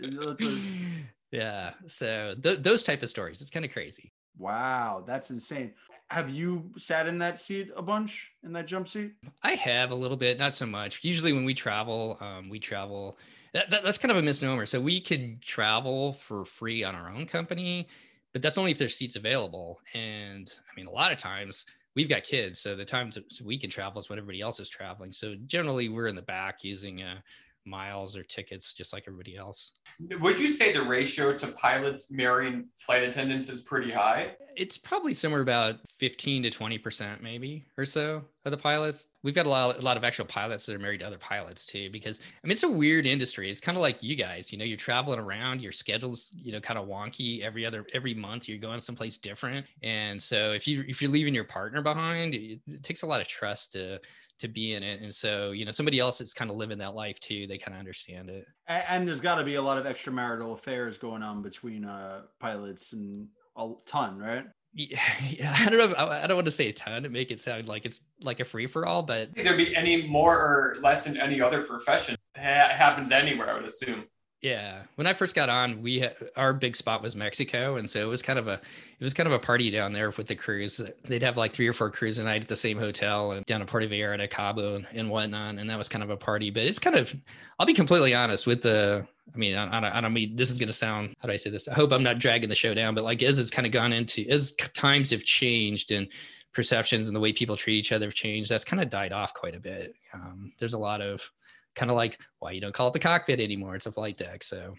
Yeah. 1.32 1.72
So 1.88 2.36
th- 2.40 2.60
those 2.60 2.84
type 2.84 3.02
of 3.02 3.08
stories, 3.08 3.40
it's 3.40 3.50
kind 3.50 3.64
of 3.64 3.72
crazy. 3.72 4.12
Wow, 4.38 5.02
that's 5.04 5.30
insane. 5.32 5.72
Have 6.12 6.28
you 6.28 6.70
sat 6.76 7.06
in 7.06 7.16
that 7.20 7.38
seat 7.38 7.70
a 7.74 7.80
bunch 7.80 8.32
in 8.44 8.52
that 8.52 8.66
jump 8.66 8.86
seat? 8.86 9.12
I 9.42 9.54
have 9.54 9.92
a 9.92 9.94
little 9.94 10.18
bit, 10.18 10.38
not 10.38 10.54
so 10.54 10.66
much. 10.66 11.00
Usually 11.00 11.32
when 11.32 11.46
we 11.46 11.54
travel, 11.54 12.18
um, 12.20 12.50
we 12.50 12.58
travel. 12.58 13.16
That, 13.54 13.70
that, 13.70 13.82
that's 13.82 13.96
kind 13.96 14.12
of 14.12 14.18
a 14.18 14.22
misnomer. 14.22 14.66
So 14.66 14.78
we 14.78 15.00
could 15.00 15.40
travel 15.40 16.12
for 16.12 16.44
free 16.44 16.84
on 16.84 16.94
our 16.94 17.08
own 17.08 17.24
company, 17.24 17.88
but 18.34 18.42
that's 18.42 18.58
only 18.58 18.72
if 18.72 18.76
there's 18.78 18.94
seats 18.94 19.16
available. 19.16 19.80
And 19.94 20.52
I 20.70 20.76
mean, 20.76 20.86
a 20.86 20.90
lot 20.90 21.12
of 21.12 21.16
times 21.16 21.64
we've 21.96 22.10
got 22.10 22.24
kids, 22.24 22.60
so 22.60 22.76
the 22.76 22.84
times 22.84 23.16
we 23.42 23.58
can 23.58 23.70
travel 23.70 23.98
is 23.98 24.10
when 24.10 24.18
everybody 24.18 24.42
else 24.42 24.60
is 24.60 24.68
traveling. 24.68 25.12
So 25.12 25.34
generally, 25.46 25.88
we're 25.88 26.08
in 26.08 26.16
the 26.16 26.20
back 26.20 26.62
using 26.62 27.02
uh, 27.02 27.20
miles 27.64 28.16
or 28.16 28.22
tickets, 28.22 28.72
just 28.72 28.92
like 28.92 29.04
everybody 29.06 29.36
else. 29.36 29.72
Would 30.20 30.38
you 30.38 30.48
say 30.48 30.72
the 30.72 30.82
ratio 30.82 31.32
to 31.34 31.46
pilots 31.48 32.10
marrying 32.10 32.68
flight 32.76 33.02
attendants 33.02 33.48
is 33.48 33.62
pretty 33.62 33.90
high? 33.90 34.36
It's 34.56 34.78
probably 34.78 35.14
somewhere 35.14 35.40
about 35.40 35.76
15 35.98 36.44
to 36.44 36.50
20%, 36.50 37.22
maybe 37.22 37.66
or 37.78 37.86
so 37.86 38.24
of 38.44 38.50
the 38.50 38.56
pilots. 38.56 39.06
We've 39.22 39.34
got 39.34 39.46
a 39.46 39.48
lot, 39.48 39.78
a 39.78 39.82
lot 39.82 39.96
of 39.96 40.04
actual 40.04 40.24
pilots 40.24 40.66
that 40.66 40.74
are 40.74 40.78
married 40.78 40.98
to 41.00 41.06
other 41.06 41.18
pilots 41.18 41.64
too, 41.64 41.90
because 41.90 42.18
I 42.42 42.46
mean, 42.46 42.52
it's 42.52 42.62
a 42.64 42.68
weird 42.70 43.06
industry. 43.06 43.50
It's 43.50 43.60
kind 43.60 43.78
of 43.78 43.82
like 43.82 44.02
you 44.02 44.16
guys, 44.16 44.50
you 44.50 44.58
know, 44.58 44.64
you're 44.64 44.76
traveling 44.76 45.20
around, 45.20 45.62
your 45.62 45.72
schedule's, 45.72 46.30
you 46.32 46.52
know, 46.52 46.60
kind 46.60 46.78
of 46.78 46.88
wonky 46.88 47.42
every 47.42 47.64
other, 47.64 47.86
every 47.94 48.14
month 48.14 48.48
you're 48.48 48.58
going 48.58 48.80
someplace 48.80 49.18
different. 49.18 49.66
And 49.82 50.20
so 50.20 50.52
if 50.52 50.66
you, 50.66 50.84
if 50.88 51.00
you're 51.00 51.10
leaving 51.10 51.34
your 51.34 51.44
partner 51.44 51.82
behind, 51.82 52.34
it, 52.34 52.60
it 52.66 52.82
takes 52.82 53.02
a 53.02 53.06
lot 53.06 53.20
of 53.20 53.28
trust 53.28 53.72
to, 53.72 54.00
to 54.40 54.48
be 54.48 54.74
in 54.74 54.82
it. 54.82 55.00
And 55.00 55.14
so, 55.14 55.52
you 55.52 55.64
know, 55.64 55.70
somebody 55.70 56.00
else 56.00 56.18
that's 56.18 56.34
kind 56.34 56.50
of 56.50 56.56
living 56.56 56.78
that 56.78 56.94
life 56.94 57.20
too, 57.20 57.46
they 57.46 57.58
kind 57.58 57.74
of 57.74 57.78
understand 57.78 58.28
it. 58.28 58.44
A- 58.68 58.90
And, 58.90 59.06
there's 59.06 59.20
got 59.20 59.36
to 59.36 59.44
be 59.44 59.54
a 59.54 59.62
lot 59.62 59.78
of 59.78 59.84
extramarital 59.84 60.52
affairs 60.54 60.98
going 60.98 61.22
on 61.22 61.42
between 61.42 61.84
uh, 61.84 62.22
pilots 62.40 62.92
and 62.92 63.28
a 63.56 63.70
ton, 63.86 64.18
right? 64.18 64.46
yeah, 64.74 65.54
I 65.58 65.68
don't 65.68 65.78
know. 65.78 65.90
If, 65.90 65.98
I 65.98 66.26
don't 66.26 66.36
want 66.36 66.46
to 66.46 66.50
say 66.50 66.68
a 66.68 66.72
ton 66.72 67.02
to 67.02 67.08
make 67.08 67.30
it 67.30 67.38
sound 67.38 67.68
like 67.68 67.84
it's 67.84 68.00
like 68.20 68.40
a 68.40 68.44
free 68.44 68.66
for 68.66 68.86
all, 68.86 69.02
but 69.02 69.34
there'd 69.34 69.56
be 69.56 69.76
any 69.76 70.06
more 70.06 70.38
or 70.38 70.76
less 70.82 71.06
in 71.06 71.18
any 71.18 71.40
other 71.40 71.62
profession. 71.64 72.16
That 72.34 72.72
happens 72.72 73.12
anywhere, 73.12 73.50
I 73.50 73.54
would 73.54 73.68
assume. 73.68 74.04
Yeah, 74.42 74.82
when 74.96 75.06
I 75.06 75.12
first 75.12 75.36
got 75.36 75.48
on, 75.48 75.82
we 75.82 76.00
had, 76.00 76.16
our 76.36 76.52
big 76.52 76.74
spot 76.74 77.00
was 77.00 77.14
Mexico, 77.14 77.76
and 77.76 77.88
so 77.88 78.00
it 78.00 78.08
was 78.08 78.22
kind 78.22 78.40
of 78.40 78.48
a 78.48 78.54
it 78.54 79.04
was 79.04 79.14
kind 79.14 79.28
of 79.28 79.32
a 79.32 79.38
party 79.38 79.70
down 79.70 79.92
there 79.92 80.10
with 80.10 80.26
the 80.26 80.34
crews. 80.34 80.80
They'd 81.04 81.22
have 81.22 81.36
like 81.36 81.52
three 81.52 81.68
or 81.68 81.72
four 81.72 81.90
crews 81.90 82.18
a 82.18 82.24
night 82.24 82.42
at 82.42 82.48
the 82.48 82.56
same 82.56 82.76
hotel 82.78 83.32
and 83.32 83.46
down 83.46 83.62
at 83.62 83.68
Puerto 83.68 83.86
Vallarta, 83.86 84.28
Cabo, 84.28 84.74
and, 84.74 84.86
and 84.92 85.10
whatnot, 85.10 85.58
and 85.58 85.70
that 85.70 85.78
was 85.78 85.88
kind 85.88 86.02
of 86.02 86.10
a 86.10 86.16
party. 86.16 86.50
But 86.50 86.64
it's 86.64 86.80
kind 86.80 86.96
of, 86.96 87.14
I'll 87.60 87.66
be 87.66 87.74
completely 87.74 88.14
honest 88.14 88.46
with 88.46 88.62
the. 88.62 89.06
I 89.34 89.38
mean, 89.38 89.56
I, 89.56 89.66
I, 89.66 89.98
I 89.98 90.00
don't 90.00 90.12
mean 90.12 90.36
this 90.36 90.50
is 90.50 90.58
going 90.58 90.68
to 90.68 90.72
sound. 90.72 91.14
How 91.20 91.28
do 91.28 91.32
I 91.32 91.36
say 91.36 91.50
this? 91.50 91.68
I 91.68 91.74
hope 91.74 91.92
I'm 91.92 92.02
not 92.02 92.18
dragging 92.18 92.48
the 92.48 92.54
show 92.54 92.74
down, 92.74 92.94
but 92.94 93.04
like 93.04 93.22
as 93.22 93.38
it's 93.38 93.50
kind 93.50 93.66
of 93.66 93.72
gone 93.72 93.92
into 93.92 94.26
as 94.28 94.52
times 94.74 95.10
have 95.10 95.24
changed 95.24 95.90
and 95.90 96.08
perceptions 96.52 97.06
and 97.06 97.16
the 97.16 97.20
way 97.20 97.32
people 97.32 97.56
treat 97.56 97.78
each 97.78 97.92
other 97.92 98.06
have 98.06 98.14
changed, 98.14 98.50
that's 98.50 98.64
kind 98.64 98.82
of 98.82 98.90
died 98.90 99.12
off 99.12 99.32
quite 99.32 99.54
a 99.54 99.60
bit. 99.60 99.94
Um, 100.12 100.52
there's 100.58 100.74
a 100.74 100.78
lot 100.78 101.00
of 101.00 101.30
kind 101.74 101.90
of 101.90 101.96
like 101.96 102.18
why 102.38 102.50
you 102.50 102.60
don't 102.60 102.74
call 102.74 102.88
it 102.88 102.92
the 102.92 102.98
cockpit 102.98 103.40
anymore 103.40 103.74
it's 103.74 103.86
a 103.86 103.92
flight 103.92 104.16
deck 104.16 104.42
so 104.42 104.74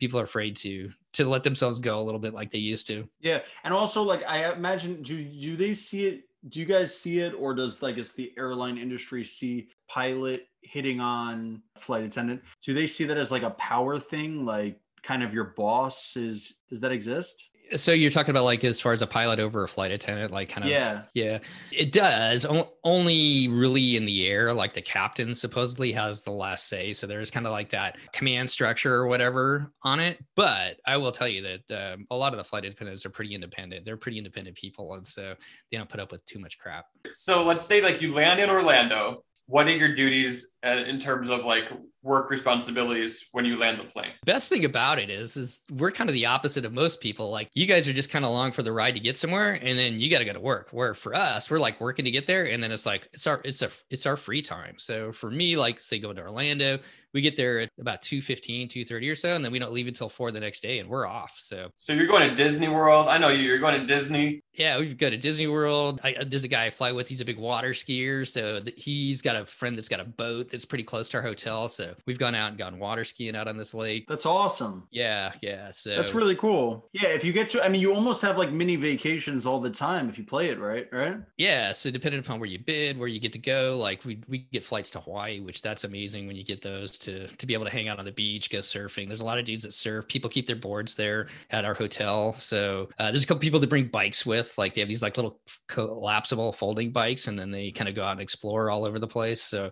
people 0.00 0.18
are 0.18 0.24
afraid 0.24 0.56
to 0.56 0.90
to 1.12 1.24
let 1.24 1.44
themselves 1.44 1.78
go 1.78 2.00
a 2.00 2.04
little 2.04 2.20
bit 2.20 2.34
like 2.34 2.50
they 2.50 2.58
used 2.58 2.86
to 2.86 3.08
yeah 3.20 3.40
and 3.64 3.72
also 3.72 4.02
like 4.02 4.24
i 4.28 4.52
imagine 4.52 5.02
do 5.02 5.22
do 5.24 5.56
they 5.56 5.72
see 5.72 6.06
it 6.06 6.22
do 6.48 6.60
you 6.60 6.66
guys 6.66 6.96
see 6.96 7.20
it 7.20 7.34
or 7.38 7.54
does 7.54 7.82
like 7.82 7.98
is 7.98 8.12
the 8.12 8.32
airline 8.36 8.78
industry 8.78 9.24
see 9.24 9.68
pilot 9.88 10.48
hitting 10.62 11.00
on 11.00 11.62
flight 11.76 12.02
attendant? 12.02 12.42
Do 12.62 12.74
they 12.74 12.86
see 12.86 13.04
that 13.04 13.16
as 13.16 13.30
like 13.30 13.42
a 13.42 13.50
power 13.50 13.98
thing? 13.98 14.44
Like 14.44 14.80
kind 15.02 15.22
of 15.22 15.32
your 15.32 15.52
boss 15.56 16.16
is 16.16 16.60
does 16.68 16.80
that 16.80 16.92
exist 16.92 17.50
so 17.76 17.92
you're 17.92 18.10
talking 18.10 18.30
about 18.30 18.44
like 18.44 18.64
as 18.64 18.80
far 18.80 18.92
as 18.92 19.02
a 19.02 19.06
pilot 19.06 19.38
over 19.38 19.64
a 19.64 19.68
flight 19.68 19.90
attendant, 19.90 20.30
like 20.30 20.48
kind 20.48 20.64
of 20.64 20.70
yeah, 20.70 21.02
yeah. 21.14 21.38
It 21.70 21.92
does 21.92 22.44
o- 22.44 22.70
only 22.84 23.48
really 23.48 23.96
in 23.96 24.04
the 24.04 24.26
air. 24.26 24.52
Like 24.52 24.74
the 24.74 24.82
captain 24.82 25.34
supposedly 25.34 25.92
has 25.92 26.22
the 26.22 26.30
last 26.30 26.68
say, 26.68 26.92
so 26.92 27.06
there's 27.06 27.30
kind 27.30 27.46
of 27.46 27.52
like 27.52 27.70
that 27.70 27.96
command 28.12 28.50
structure 28.50 28.94
or 28.94 29.06
whatever 29.06 29.72
on 29.82 30.00
it. 30.00 30.22
But 30.36 30.78
I 30.86 30.96
will 30.96 31.12
tell 31.12 31.28
you 31.28 31.42
that 31.68 31.94
um, 31.94 32.06
a 32.10 32.16
lot 32.16 32.32
of 32.32 32.38
the 32.38 32.44
flight 32.44 32.64
attendants 32.64 33.06
are 33.06 33.10
pretty 33.10 33.34
independent. 33.34 33.84
They're 33.84 33.96
pretty 33.96 34.18
independent 34.18 34.56
people, 34.56 34.94
and 34.94 35.06
so 35.06 35.34
they 35.70 35.78
don't 35.78 35.88
put 35.88 36.00
up 36.00 36.12
with 36.12 36.24
too 36.26 36.38
much 36.38 36.58
crap. 36.58 36.86
So 37.14 37.44
let's 37.44 37.64
say 37.64 37.82
like 37.82 38.00
you 38.02 38.14
land 38.14 38.40
in 38.40 38.50
Orlando 38.50 39.24
what 39.52 39.66
are 39.66 39.76
your 39.76 39.92
duties 39.92 40.56
uh, 40.64 40.70
in 40.86 40.98
terms 40.98 41.28
of 41.28 41.44
like 41.44 41.70
work 42.02 42.30
responsibilities 42.30 43.26
when 43.32 43.44
you 43.44 43.58
land 43.58 43.78
the 43.78 43.84
plane? 43.84 44.12
Best 44.24 44.48
thing 44.48 44.64
about 44.64 44.98
it 44.98 45.10
is 45.10 45.36
is 45.36 45.60
we're 45.70 45.90
kind 45.90 46.08
of 46.08 46.14
the 46.14 46.24
opposite 46.24 46.64
of 46.64 46.72
most 46.72 47.02
people. 47.02 47.30
Like 47.30 47.50
you 47.52 47.66
guys 47.66 47.86
are 47.86 47.92
just 47.92 48.08
kind 48.08 48.24
of 48.24 48.30
along 48.30 48.52
for 48.52 48.62
the 48.62 48.72
ride 48.72 48.94
to 48.94 49.00
get 49.00 49.18
somewhere 49.18 49.52
and 49.52 49.78
then 49.78 50.00
you 50.00 50.08
got 50.08 50.20
to 50.20 50.24
go 50.24 50.32
to 50.32 50.40
work. 50.40 50.70
Where 50.70 50.94
for 50.94 51.14
us 51.14 51.50
we're 51.50 51.58
like 51.58 51.82
working 51.82 52.06
to 52.06 52.10
get 52.10 52.26
there 52.26 52.46
and 52.46 52.62
then 52.62 52.72
it's 52.72 52.86
like 52.86 53.10
it's 53.12 53.26
our 53.26 53.42
it's 53.44 53.60
a 53.60 53.68
it's 53.90 54.06
our 54.06 54.16
free 54.16 54.40
time. 54.40 54.76
So 54.78 55.12
for 55.12 55.30
me 55.30 55.58
like 55.58 55.82
say 55.82 55.98
going 55.98 56.16
to 56.16 56.22
orlando 56.22 56.78
we 57.12 57.20
get 57.20 57.36
there 57.36 57.60
at 57.60 57.70
about 57.78 58.02
2.15 58.02 58.70
2.30 58.70 59.12
or 59.12 59.14
so 59.14 59.34
and 59.34 59.44
then 59.44 59.52
we 59.52 59.58
don't 59.58 59.72
leave 59.72 59.86
until 59.86 60.08
4 60.08 60.30
the 60.32 60.40
next 60.40 60.60
day 60.60 60.78
and 60.78 60.88
we're 60.88 61.06
off 61.06 61.36
so. 61.38 61.68
So 61.76 61.92
you're 61.92 62.06
going 62.06 62.28
to 62.28 62.34
disney 62.34 62.68
world? 62.68 63.08
I 63.08 63.18
know 63.18 63.28
you 63.28 63.42
you're 63.42 63.58
going 63.58 63.78
to 63.80 63.86
disney. 63.86 64.42
Yeah 64.52 64.78
we 64.78 64.94
go 64.94 65.10
to 65.10 65.16
disney 65.16 65.46
world. 65.46 66.00
I, 66.02 66.14
uh, 66.14 66.24
there's 66.26 66.44
a 66.44 66.48
guy 66.48 66.66
i 66.66 66.70
fly 66.70 66.92
with 66.92 67.08
he's 67.08 67.20
a 67.20 67.24
big 67.24 67.38
water 67.38 67.70
skier 67.70 68.26
so 68.26 68.60
he's 68.76 69.22
got 69.22 69.36
a 69.36 69.44
friend 69.44 69.76
that's 69.76 69.88
got 69.88 70.00
a 70.00 70.04
boat 70.04 70.50
that's 70.50 70.64
pretty 70.64 70.84
close 70.84 71.08
to 71.10 71.18
our 71.18 71.22
hotel 71.22 71.68
so 71.68 71.94
we've 72.06 72.18
gone 72.18 72.34
out 72.34 72.50
and 72.50 72.58
gone 72.58 72.78
water 72.78 73.04
skiing 73.04 73.36
out 73.36 73.48
on 73.48 73.56
this 73.56 73.74
lake. 73.74 74.06
That's 74.08 74.26
awesome. 74.26 74.88
Yeah 74.90 75.32
yeah 75.42 75.70
so. 75.70 75.96
That's 75.96 76.14
really 76.14 76.36
cool. 76.36 76.88
Yeah 76.92 77.08
if 77.08 77.24
you 77.24 77.32
get 77.32 77.48
to 77.50 77.64
i 77.64 77.68
mean 77.68 77.80
you 77.80 77.94
almost 77.94 78.22
have 78.22 78.38
like 78.38 78.52
mini 78.52 78.76
vacations 78.76 79.46
all 79.46 79.60
the 79.60 79.70
time 79.70 80.08
if 80.08 80.18
you 80.18 80.24
play 80.24 80.48
it 80.48 80.58
right 80.58 80.88
right? 80.92 81.18
Yeah 81.36 81.72
so 81.72 81.90
depending 81.90 82.20
upon 82.20 82.40
where 82.40 82.48
you 82.48 82.58
bid 82.58 82.98
where 82.98 83.08
you 83.08 83.20
get 83.20 83.32
to 83.32 83.38
go 83.38 83.78
like 83.78 84.04
we, 84.04 84.20
we 84.28 84.38
get 84.38 84.64
flights 84.64 84.90
to 84.90 85.00
hawaii 85.00 85.40
which 85.40 85.62
that's 85.62 85.84
amazing 85.84 86.26
when 86.26 86.36
you 86.36 86.44
get 86.44 86.62
those 86.62 86.98
to 87.02 87.28
to 87.28 87.46
be 87.46 87.54
able 87.54 87.64
to 87.64 87.70
hang 87.70 87.88
out 87.88 87.98
on 87.98 88.04
the 88.04 88.12
beach, 88.12 88.50
go 88.50 88.58
surfing. 88.58 89.08
There's 89.08 89.20
a 89.20 89.24
lot 89.24 89.38
of 89.38 89.44
dudes 89.44 89.62
that 89.62 89.72
surf. 89.72 90.08
People 90.08 90.30
keep 90.30 90.46
their 90.46 90.56
boards 90.56 90.94
there 90.94 91.28
at 91.50 91.64
our 91.64 91.74
hotel. 91.74 92.34
So 92.34 92.88
uh, 92.98 93.10
there's 93.10 93.24
a 93.24 93.26
couple 93.26 93.40
people 93.40 93.60
that 93.60 93.70
bring 93.70 93.88
bikes 93.88 94.24
with, 94.24 94.56
like 94.58 94.74
they 94.74 94.80
have 94.80 94.88
these 94.88 95.02
like 95.02 95.16
little 95.16 95.40
collapsible 95.68 96.52
folding 96.52 96.92
bikes, 96.92 97.28
and 97.28 97.38
then 97.38 97.50
they 97.50 97.70
kind 97.70 97.88
of 97.88 97.94
go 97.94 98.02
out 98.02 98.12
and 98.12 98.20
explore 98.20 98.70
all 98.70 98.84
over 98.84 98.98
the 98.98 99.08
place. 99.08 99.42
So 99.42 99.70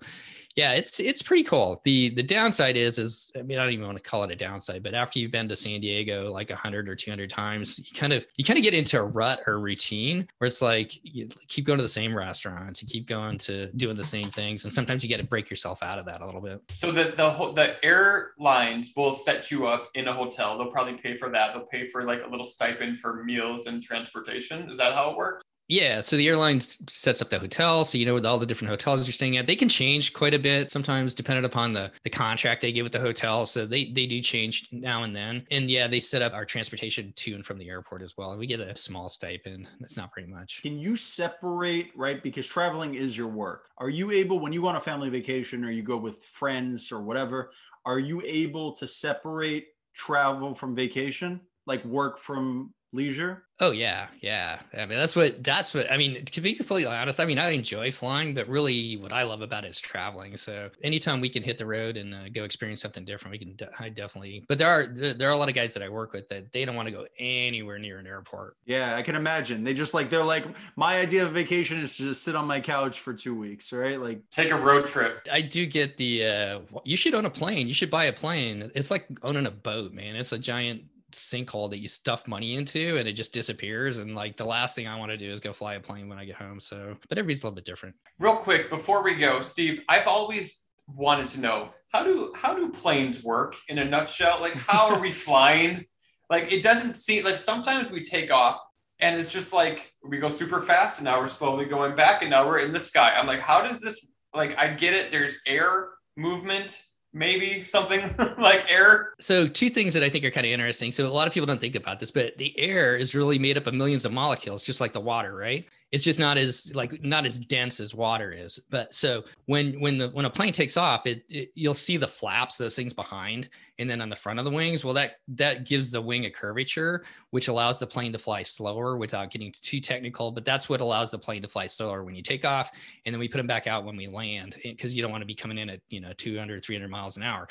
yeah, 0.56 0.72
it's 0.72 0.98
it's 0.98 1.22
pretty 1.22 1.44
cool. 1.44 1.80
The 1.84 2.10
the 2.10 2.22
downside 2.22 2.76
is 2.76 2.98
is 2.98 3.30
I 3.38 3.42
mean 3.42 3.58
I 3.58 3.64
don't 3.64 3.72
even 3.72 3.86
want 3.86 3.98
to 3.98 4.02
call 4.02 4.24
it 4.24 4.32
a 4.32 4.36
downside, 4.36 4.82
but 4.82 4.94
after 4.94 5.18
you've 5.18 5.30
been 5.30 5.48
to 5.48 5.56
San 5.56 5.80
Diego 5.80 6.32
like 6.32 6.50
100 6.50 6.88
or 6.88 6.96
200 6.96 7.30
times, 7.30 7.78
you 7.78 7.94
kind 7.94 8.12
of 8.12 8.26
you 8.36 8.44
kind 8.44 8.58
of 8.58 8.64
get 8.64 8.74
into 8.74 8.98
a 8.98 9.02
rut 9.02 9.40
or 9.46 9.60
routine 9.60 10.26
where 10.38 10.48
it's 10.48 10.60
like 10.60 10.98
you 11.04 11.28
keep 11.46 11.66
going 11.66 11.78
to 11.78 11.82
the 11.84 11.88
same 11.88 12.16
restaurants, 12.16 12.82
you 12.82 12.88
keep 12.88 13.06
going 13.06 13.38
to 13.38 13.66
doing 13.72 13.96
the 13.96 14.04
same 14.04 14.30
things 14.30 14.64
and 14.64 14.72
sometimes 14.72 15.04
you 15.04 15.08
get 15.08 15.18
to 15.18 15.24
break 15.24 15.48
yourself 15.50 15.82
out 15.82 15.98
of 15.98 16.06
that 16.06 16.20
a 16.20 16.26
little 16.26 16.40
bit. 16.40 16.60
So 16.72 16.90
the 16.90 17.14
the 17.16 17.52
the 17.54 17.84
airlines 17.84 18.92
will 18.96 19.14
set 19.14 19.52
you 19.52 19.68
up 19.68 19.88
in 19.94 20.08
a 20.08 20.12
hotel. 20.12 20.58
They'll 20.58 20.72
probably 20.72 20.94
pay 20.94 21.16
for 21.16 21.30
that. 21.30 21.54
They'll 21.54 21.66
pay 21.66 21.86
for 21.86 22.02
like 22.02 22.22
a 22.26 22.28
little 22.28 22.44
stipend 22.44 22.98
for 22.98 23.22
meals 23.22 23.66
and 23.66 23.80
transportation. 23.80 24.68
Is 24.68 24.78
that 24.78 24.94
how 24.94 25.10
it 25.10 25.16
works? 25.16 25.44
Yeah, 25.70 26.00
so 26.00 26.16
the 26.16 26.26
airline 26.26 26.60
sets 26.60 27.22
up 27.22 27.30
the 27.30 27.38
hotel, 27.38 27.84
so 27.84 27.96
you 27.96 28.04
know 28.04 28.14
with 28.14 28.26
all 28.26 28.40
the 28.40 28.46
different 28.46 28.70
hotels 28.70 29.06
you're 29.06 29.12
staying 29.12 29.36
at. 29.36 29.46
They 29.46 29.54
can 29.54 29.68
change 29.68 30.12
quite 30.12 30.34
a 30.34 30.38
bit 30.38 30.68
sometimes, 30.68 31.14
depending 31.14 31.44
upon 31.44 31.72
the 31.72 31.92
the 32.02 32.10
contract 32.10 32.60
they 32.60 32.72
give 32.72 32.82
with 32.82 32.92
the 32.92 32.98
hotel. 32.98 33.46
So 33.46 33.66
they 33.66 33.84
they 33.84 34.06
do 34.06 34.20
change 34.20 34.66
now 34.72 35.04
and 35.04 35.14
then. 35.14 35.46
And 35.52 35.70
yeah, 35.70 35.86
they 35.86 36.00
set 36.00 36.22
up 36.22 36.32
our 36.32 36.44
transportation 36.44 37.12
to 37.14 37.34
and 37.34 37.46
from 37.46 37.58
the 37.58 37.68
airport 37.68 38.02
as 38.02 38.16
well. 38.16 38.32
And 38.32 38.40
we 38.40 38.48
get 38.48 38.58
a 38.58 38.74
small 38.74 39.08
stipend. 39.08 39.68
That's 39.78 39.96
not 39.96 40.10
very 40.12 40.26
much. 40.26 40.60
Can 40.62 40.76
you 40.76 40.96
separate 40.96 41.92
right 41.94 42.20
because 42.20 42.48
traveling 42.48 42.96
is 42.96 43.16
your 43.16 43.28
work? 43.28 43.68
Are 43.78 43.90
you 43.90 44.10
able 44.10 44.40
when 44.40 44.52
you 44.52 44.62
go 44.62 44.66
on 44.66 44.76
a 44.76 44.80
family 44.80 45.08
vacation 45.08 45.64
or 45.64 45.70
you 45.70 45.84
go 45.84 45.98
with 45.98 46.24
friends 46.24 46.90
or 46.90 47.00
whatever? 47.00 47.52
Are 47.84 48.00
you 48.00 48.20
able 48.24 48.72
to 48.72 48.88
separate 48.88 49.68
travel 49.94 50.52
from 50.52 50.74
vacation, 50.74 51.40
like 51.66 51.84
work 51.84 52.18
from 52.18 52.74
leisure? 52.92 53.44
Oh 53.62 53.72
yeah, 53.72 54.06
yeah. 54.22 54.60
I 54.72 54.86
mean, 54.86 54.98
that's 54.98 55.14
what 55.14 55.44
that's 55.44 55.74
what 55.74 55.92
I 55.92 55.98
mean. 55.98 56.24
To 56.24 56.40
be 56.40 56.54
completely 56.54 56.86
honest, 56.90 57.20
I 57.20 57.26
mean, 57.26 57.38
I 57.38 57.50
enjoy 57.50 57.92
flying, 57.92 58.32
but 58.32 58.48
really, 58.48 58.96
what 58.96 59.12
I 59.12 59.24
love 59.24 59.42
about 59.42 59.66
it 59.66 59.70
is 59.70 59.78
traveling. 59.78 60.38
So 60.38 60.70
anytime 60.82 61.20
we 61.20 61.28
can 61.28 61.42
hit 61.42 61.58
the 61.58 61.66
road 61.66 61.98
and 61.98 62.14
uh, 62.14 62.28
go 62.30 62.44
experience 62.44 62.80
something 62.80 63.04
different, 63.04 63.32
we 63.32 63.38
can. 63.38 63.56
De- 63.56 63.70
I 63.78 63.90
definitely. 63.90 64.46
But 64.48 64.56
there 64.56 64.68
are 64.68 64.86
there 64.86 65.28
are 65.28 65.32
a 65.32 65.36
lot 65.36 65.50
of 65.50 65.54
guys 65.54 65.74
that 65.74 65.82
I 65.82 65.90
work 65.90 66.14
with 66.14 66.30
that 66.30 66.52
they 66.52 66.64
don't 66.64 66.74
want 66.74 66.86
to 66.86 66.92
go 66.92 67.06
anywhere 67.18 67.78
near 67.78 67.98
an 67.98 68.06
airport. 68.06 68.56
Yeah, 68.64 68.96
I 68.96 69.02
can 69.02 69.14
imagine. 69.14 69.62
They 69.62 69.74
just 69.74 69.92
like 69.92 70.08
they're 70.08 70.24
like 70.24 70.46
my 70.76 70.98
idea 70.98 71.26
of 71.26 71.32
vacation 71.32 71.78
is 71.80 71.94
to 71.98 72.04
just 72.04 72.22
sit 72.24 72.34
on 72.34 72.46
my 72.46 72.60
couch 72.60 73.00
for 73.00 73.12
two 73.12 73.38
weeks, 73.38 73.72
right? 73.74 74.00
Like 74.00 74.22
take 74.30 74.50
a 74.52 74.56
road 74.56 74.86
trip. 74.86 75.20
I 75.30 75.42
do 75.42 75.66
get 75.66 75.98
the. 75.98 76.24
uh 76.24 76.60
You 76.84 76.96
should 76.96 77.14
own 77.14 77.26
a 77.26 77.30
plane. 77.30 77.68
You 77.68 77.74
should 77.74 77.90
buy 77.90 78.06
a 78.06 78.12
plane. 78.14 78.70
It's 78.74 78.90
like 78.90 79.06
owning 79.22 79.44
a 79.44 79.50
boat, 79.50 79.92
man. 79.92 80.16
It's 80.16 80.32
a 80.32 80.38
giant 80.38 80.84
sinkhole 81.12 81.70
that 81.70 81.78
you 81.78 81.88
stuff 81.88 82.26
money 82.26 82.54
into 82.54 82.96
and 82.98 83.08
it 83.08 83.12
just 83.12 83.32
disappears. 83.32 83.98
And 83.98 84.14
like 84.14 84.36
the 84.36 84.44
last 84.44 84.74
thing 84.74 84.86
I 84.86 84.98
want 84.98 85.10
to 85.10 85.16
do 85.16 85.30
is 85.32 85.40
go 85.40 85.52
fly 85.52 85.74
a 85.74 85.80
plane 85.80 86.08
when 86.08 86.18
I 86.18 86.24
get 86.24 86.36
home. 86.36 86.60
So, 86.60 86.96
but 87.08 87.18
everybody's 87.18 87.42
a 87.42 87.46
little 87.46 87.54
bit 87.54 87.64
different. 87.64 87.94
Real 88.18 88.36
quick 88.36 88.70
before 88.70 89.02
we 89.02 89.14
go, 89.14 89.42
Steve, 89.42 89.80
I've 89.88 90.06
always 90.06 90.62
wanted 90.86 91.26
to 91.26 91.40
know 91.40 91.70
how 91.90 92.04
do 92.04 92.32
how 92.36 92.54
do 92.54 92.70
planes 92.70 93.22
work 93.22 93.56
in 93.68 93.78
a 93.78 93.84
nutshell? 93.84 94.38
Like 94.40 94.54
how 94.54 94.88
are 94.88 95.00
we 95.00 95.10
flying? 95.26 95.84
Like 96.28 96.52
it 96.52 96.62
doesn't 96.62 96.96
seem 96.96 97.24
like 97.24 97.38
sometimes 97.38 97.90
we 97.90 98.02
take 98.02 98.32
off 98.32 98.60
and 99.00 99.18
it's 99.18 99.32
just 99.32 99.52
like 99.52 99.92
we 100.04 100.18
go 100.18 100.28
super 100.28 100.60
fast 100.60 100.98
and 100.98 101.04
now 101.04 101.18
we're 101.20 101.28
slowly 101.28 101.64
going 101.64 101.96
back 101.96 102.22
and 102.22 102.30
now 102.30 102.46
we're 102.46 102.58
in 102.58 102.72
the 102.72 102.80
sky. 102.80 103.12
I'm 103.16 103.26
like, 103.26 103.40
how 103.40 103.62
does 103.62 103.80
this 103.80 104.06
like 104.34 104.58
I 104.58 104.68
get 104.68 104.94
it, 104.94 105.10
there's 105.10 105.38
air 105.46 105.88
movement 106.16 106.82
maybe 107.12 107.64
something 107.64 108.14
like 108.38 108.70
air. 108.70 109.14
So, 109.20 109.46
two 109.46 109.70
things 109.70 109.94
that 109.94 110.02
I 110.02 110.10
think 110.10 110.24
are 110.24 110.30
kind 110.30 110.46
of 110.46 110.52
interesting. 110.52 110.92
So, 110.92 111.06
a 111.06 111.08
lot 111.08 111.26
of 111.26 111.34
people 111.34 111.46
don't 111.46 111.60
think 111.60 111.74
about 111.74 112.00
this, 112.00 112.10
but 112.10 112.36
the 112.38 112.58
air 112.58 112.96
is 112.96 113.14
really 113.14 113.38
made 113.38 113.56
up 113.56 113.66
of 113.66 113.74
millions 113.74 114.04
of 114.04 114.12
molecules, 114.12 114.62
just 114.62 114.80
like 114.80 114.92
the 114.92 115.00
water, 115.00 115.34
right? 115.34 115.66
It's 115.92 116.04
just 116.04 116.20
not 116.20 116.38
as 116.38 116.72
like 116.74 117.02
not 117.02 117.26
as 117.26 117.38
dense 117.38 117.80
as 117.80 117.94
water 117.94 118.32
is. 118.32 118.60
But 118.70 118.94
so 118.94 119.24
when 119.46 119.80
when 119.80 119.98
the 119.98 120.08
when 120.10 120.24
a 120.24 120.30
plane 120.30 120.52
takes 120.52 120.76
off 120.76 121.06
it, 121.06 121.24
it, 121.28 121.50
you'll 121.54 121.74
see 121.74 121.96
the 121.96 122.06
flaps 122.06 122.56
those 122.56 122.76
things 122.76 122.92
behind 122.92 123.48
and 123.78 123.90
then 123.90 124.00
on 124.00 124.08
the 124.08 124.16
front 124.16 124.38
of 124.38 124.44
the 124.44 124.50
wings. 124.50 124.84
Well 124.84 124.94
that 124.94 125.16
that 125.28 125.66
gives 125.66 125.90
the 125.90 126.00
wing 126.00 126.26
a 126.26 126.30
curvature 126.30 127.04
which 127.30 127.48
allows 127.48 127.78
the 127.78 127.86
plane 127.86 128.12
to 128.12 128.18
fly 128.18 128.42
slower 128.42 128.96
without 128.96 129.30
getting 129.30 129.52
too 129.62 129.80
technical. 129.80 130.30
But 130.30 130.44
that's 130.44 130.68
what 130.68 130.80
allows 130.80 131.10
the 131.10 131.18
plane 131.18 131.42
to 131.42 131.48
fly 131.48 131.66
slower 131.66 132.04
when 132.04 132.14
you 132.14 132.22
take 132.22 132.44
off. 132.44 132.70
And 133.04 133.12
then 133.12 133.18
we 133.18 133.28
put 133.28 133.38
them 133.38 133.48
back 133.48 133.66
out 133.66 133.84
when 133.84 133.96
we 133.96 134.06
land 134.06 134.56
because 134.62 134.94
you 134.94 135.02
don't 135.02 135.10
want 135.10 135.22
to 135.22 135.26
be 135.26 135.34
coming 135.34 135.58
in 135.58 135.70
at 135.70 135.80
you 135.88 136.00
know 136.00 136.12
200 136.16 136.62
300 136.62 136.88
miles 136.88 137.16
an 137.16 137.24
hour 137.24 137.48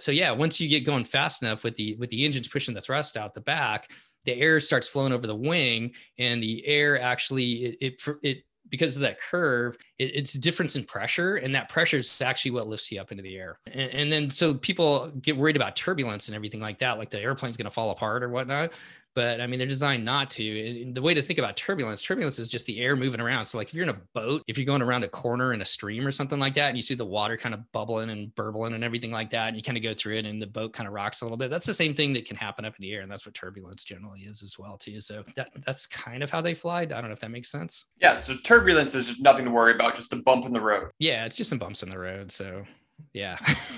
so 0.00 0.12
yeah 0.12 0.30
once 0.30 0.60
you 0.60 0.68
get 0.68 0.84
going 0.84 1.04
fast 1.04 1.42
enough 1.42 1.64
with 1.64 1.76
the 1.76 1.94
with 1.96 2.10
the 2.10 2.24
engines 2.24 2.48
pushing 2.48 2.74
the 2.74 2.80
thrust 2.80 3.16
out 3.16 3.34
the 3.34 3.40
back 3.40 3.90
the 4.24 4.34
air 4.34 4.60
starts 4.60 4.88
flowing 4.88 5.12
over 5.12 5.26
the 5.26 5.34
wing 5.34 5.92
and 6.18 6.42
the 6.42 6.66
air 6.66 7.00
actually 7.00 7.52
it, 7.64 7.76
it, 7.80 8.18
it 8.22 8.44
because 8.70 8.96
of 8.96 9.02
that 9.02 9.20
curve, 9.20 9.76
it, 9.98 10.14
it's 10.14 10.34
a 10.34 10.40
difference 10.40 10.76
in 10.76 10.84
pressure, 10.84 11.36
and 11.36 11.54
that 11.54 11.68
pressure 11.68 11.98
is 11.98 12.20
actually 12.20 12.52
what 12.52 12.68
lifts 12.68 12.90
you 12.90 13.00
up 13.00 13.10
into 13.10 13.22
the 13.22 13.36
air. 13.36 13.58
And, 13.66 13.90
and 13.90 14.12
then 14.12 14.30
so 14.30 14.54
people 14.54 15.10
get 15.22 15.36
worried 15.36 15.56
about 15.56 15.76
turbulence 15.76 16.28
and 16.28 16.34
everything 16.34 16.60
like 16.60 16.78
that, 16.80 16.98
like 16.98 17.10
the 17.10 17.20
airplane's 17.20 17.56
going 17.56 17.66
to 17.66 17.70
fall 17.70 17.90
apart 17.90 18.22
or 18.22 18.28
whatnot. 18.28 18.72
But 19.18 19.40
I 19.40 19.48
mean, 19.48 19.58
they're 19.58 19.66
designed 19.66 20.04
not 20.04 20.30
to. 20.30 20.82
And 20.82 20.94
the 20.94 21.02
way 21.02 21.12
to 21.12 21.20
think 21.20 21.40
about 21.40 21.56
turbulence, 21.56 22.00
turbulence 22.00 22.38
is 22.38 22.46
just 22.46 22.66
the 22.66 22.78
air 22.78 22.94
moving 22.94 23.20
around. 23.20 23.46
So, 23.46 23.58
like 23.58 23.66
if 23.66 23.74
you're 23.74 23.82
in 23.82 23.88
a 23.88 24.00
boat, 24.14 24.44
if 24.46 24.56
you're 24.56 24.64
going 24.64 24.80
around 24.80 25.02
a 25.02 25.08
corner 25.08 25.52
in 25.52 25.60
a 25.60 25.64
stream 25.64 26.06
or 26.06 26.12
something 26.12 26.38
like 26.38 26.54
that, 26.54 26.68
and 26.68 26.76
you 26.76 26.84
see 26.84 26.94
the 26.94 27.04
water 27.04 27.36
kind 27.36 27.52
of 27.52 27.60
bubbling 27.72 28.10
and 28.10 28.32
burbling 28.36 28.74
and 28.74 28.84
everything 28.84 29.10
like 29.10 29.30
that, 29.30 29.48
and 29.48 29.56
you 29.56 29.62
kind 29.64 29.76
of 29.76 29.82
go 29.82 29.92
through 29.92 30.18
it, 30.18 30.24
and 30.24 30.40
the 30.40 30.46
boat 30.46 30.72
kind 30.72 30.86
of 30.86 30.94
rocks 30.94 31.20
a 31.20 31.24
little 31.24 31.36
bit. 31.36 31.50
That's 31.50 31.66
the 31.66 31.74
same 31.74 31.96
thing 31.96 32.12
that 32.12 32.26
can 32.26 32.36
happen 32.36 32.64
up 32.64 32.76
in 32.78 32.82
the 32.82 32.92
air, 32.92 33.00
and 33.00 33.10
that's 33.10 33.26
what 33.26 33.34
turbulence 33.34 33.82
generally 33.82 34.20
is 34.20 34.40
as 34.44 34.56
well 34.56 34.78
too. 34.78 35.00
So 35.00 35.24
that 35.34 35.48
that's 35.66 35.84
kind 35.86 36.22
of 36.22 36.30
how 36.30 36.40
they 36.40 36.54
fly. 36.54 36.82
I 36.82 36.84
don't 36.84 37.06
know 37.06 37.10
if 37.10 37.18
that 37.18 37.32
makes 37.32 37.50
sense. 37.50 37.86
Yeah. 38.00 38.20
So 38.20 38.36
turbulence 38.36 38.94
is 38.94 39.06
just 39.06 39.20
nothing 39.20 39.46
to 39.46 39.50
worry 39.50 39.72
about, 39.72 39.96
just 39.96 40.12
a 40.12 40.16
bump 40.16 40.46
in 40.46 40.52
the 40.52 40.60
road. 40.60 40.90
Yeah, 41.00 41.24
it's 41.24 41.34
just 41.34 41.50
some 41.50 41.58
bumps 41.58 41.82
in 41.82 41.90
the 41.90 41.98
road. 41.98 42.30
So 42.30 42.62
yeah. 43.12 43.36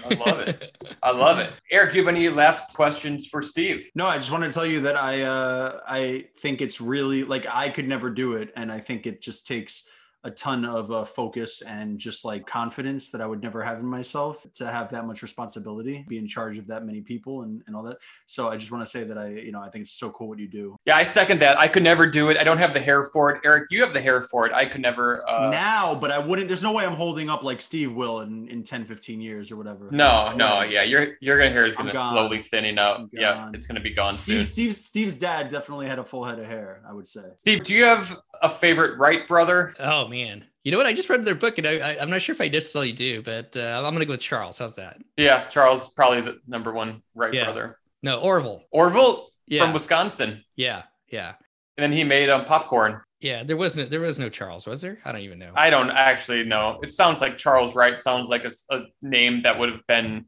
I 0.08 0.14
love 0.14 0.40
it. 0.40 0.76
I 1.02 1.10
love 1.10 1.38
it. 1.38 1.52
Eric, 1.70 1.92
do 1.92 1.98
you 1.98 2.04
have 2.04 2.14
any 2.14 2.28
last 2.28 2.74
questions 2.74 3.26
for 3.26 3.42
Steve? 3.42 3.90
No, 3.94 4.06
I 4.06 4.16
just 4.16 4.30
want 4.30 4.44
to 4.44 4.52
tell 4.52 4.66
you 4.66 4.80
that 4.80 4.96
I 4.96 5.22
uh, 5.22 5.80
I 5.86 6.26
think 6.38 6.60
it's 6.60 6.80
really 6.80 7.24
like 7.24 7.46
I 7.46 7.68
could 7.68 7.88
never 7.88 8.10
do 8.10 8.34
it, 8.34 8.52
and 8.56 8.70
I 8.70 8.80
think 8.80 9.06
it 9.06 9.22
just 9.22 9.46
takes 9.46 9.84
a 10.24 10.30
ton 10.30 10.64
of 10.64 10.90
uh, 10.90 11.04
focus 11.04 11.62
and 11.62 11.98
just 11.98 12.24
like 12.24 12.46
confidence 12.46 13.10
that 13.10 13.20
I 13.20 13.26
would 13.26 13.42
never 13.42 13.62
have 13.62 13.78
in 13.78 13.86
myself 13.86 14.46
to 14.54 14.66
have 14.66 14.90
that 14.90 15.06
much 15.06 15.22
responsibility, 15.22 16.04
be 16.08 16.18
in 16.18 16.26
charge 16.26 16.58
of 16.58 16.66
that 16.66 16.84
many 16.84 17.00
people 17.00 17.42
and, 17.42 17.62
and 17.66 17.74
all 17.74 17.82
that. 17.84 17.98
So 18.26 18.48
I 18.48 18.56
just 18.56 18.70
want 18.70 18.84
to 18.84 18.90
say 18.90 19.04
that 19.04 19.16
I, 19.16 19.28
you 19.28 19.52
know, 19.52 19.60
I 19.60 19.70
think 19.70 19.82
it's 19.82 19.92
so 19.92 20.10
cool 20.10 20.28
what 20.28 20.38
you 20.38 20.48
do. 20.48 20.76
Yeah, 20.84 20.96
I 20.96 21.04
second 21.04 21.40
that. 21.40 21.58
I 21.58 21.68
could 21.68 21.82
never 21.82 22.06
do 22.06 22.28
it. 22.28 22.36
I 22.36 22.44
don't 22.44 22.58
have 22.58 22.74
the 22.74 22.80
hair 22.80 23.04
for 23.04 23.30
it. 23.30 23.40
Eric, 23.44 23.68
you 23.70 23.80
have 23.80 23.94
the 23.94 24.00
hair 24.00 24.20
for 24.22 24.46
it. 24.46 24.52
I 24.52 24.66
could 24.66 24.82
never. 24.82 25.28
Uh... 25.28 25.50
Now, 25.50 25.94
but 25.94 26.10
I 26.10 26.18
wouldn't, 26.18 26.48
there's 26.48 26.62
no 26.62 26.72
way 26.72 26.84
I'm 26.84 26.92
holding 26.92 27.30
up 27.30 27.42
like 27.42 27.60
Steve 27.62 27.94
will 27.94 28.20
in, 28.20 28.46
in 28.48 28.62
10, 28.62 28.84
15 28.84 29.20
years 29.20 29.50
or 29.50 29.56
whatever. 29.56 29.88
No, 29.90 30.34
no. 30.34 30.62
Yeah. 30.62 30.82
Your, 30.82 31.14
your 31.20 31.40
hair 31.40 31.64
is 31.64 31.76
going 31.76 31.88
to 31.88 31.96
slowly 31.96 32.40
thinning 32.40 32.78
out. 32.78 33.08
Yeah. 33.12 33.50
It's 33.54 33.66
going 33.66 33.76
to 33.76 33.82
be 33.82 33.94
gone 33.94 34.14
Steve, 34.14 34.36
soon. 34.36 34.44
Steve, 34.44 34.76
Steve's 34.76 35.16
dad 35.16 35.48
definitely 35.48 35.86
had 35.86 35.98
a 35.98 36.04
full 36.04 36.24
head 36.24 36.38
of 36.38 36.46
hair, 36.46 36.82
I 36.86 36.92
would 36.92 37.08
say. 37.08 37.22
Steve, 37.38 37.64
do 37.64 37.72
you 37.72 37.84
have 37.84 38.20
a 38.42 38.50
favorite 38.50 38.98
Wright 38.98 39.26
brother? 39.26 39.74
Oh 39.78 40.08
man. 40.08 40.44
You 40.64 40.72
know 40.72 40.78
what? 40.78 40.86
I 40.86 40.92
just 40.92 41.08
read 41.08 41.24
their 41.24 41.34
book, 41.34 41.56
and 41.56 41.66
I, 41.66 41.94
am 41.94 42.10
not 42.10 42.20
sure 42.20 42.34
if 42.34 42.40
I 42.40 42.48
necessarily 42.48 42.92
do, 42.92 43.22
but 43.22 43.56
uh, 43.56 43.60
I'm 43.60 43.82
going 43.82 44.00
to 44.00 44.04
go 44.04 44.12
with 44.12 44.20
Charles. 44.20 44.58
How's 44.58 44.76
that? 44.76 44.98
Yeah, 45.16 45.46
Charles 45.46 45.88
probably 45.94 46.20
the 46.20 46.38
number 46.46 46.70
one 46.70 47.02
Wright 47.14 47.32
yeah. 47.32 47.44
brother. 47.44 47.78
No, 48.02 48.20
Orville. 48.20 48.64
Orville 48.70 49.30
yeah. 49.46 49.62
from 49.62 49.72
Wisconsin. 49.72 50.44
Yeah, 50.56 50.82
yeah. 51.10 51.34
And 51.78 51.82
then 51.82 51.92
he 51.92 52.04
made 52.04 52.28
um, 52.28 52.44
popcorn. 52.44 53.00
Yeah, 53.20 53.42
there 53.42 53.56
was 53.56 53.76
no 53.76 53.84
there 53.84 54.00
was 54.00 54.18
no 54.18 54.28
Charles, 54.28 54.66
was 54.66 54.80
there? 54.80 54.98
I 55.04 55.12
don't 55.12 55.20
even 55.22 55.38
know. 55.38 55.52
I 55.54 55.70
don't 55.70 55.90
actually 55.90 56.44
know. 56.44 56.78
It 56.82 56.90
sounds 56.90 57.20
like 57.20 57.36
Charles 57.36 57.74
Wright 57.74 57.98
sounds 57.98 58.28
like 58.28 58.44
a, 58.44 58.50
a 58.70 58.82
name 59.02 59.42
that 59.42 59.58
would 59.58 59.70
have 59.70 59.86
been 59.86 60.26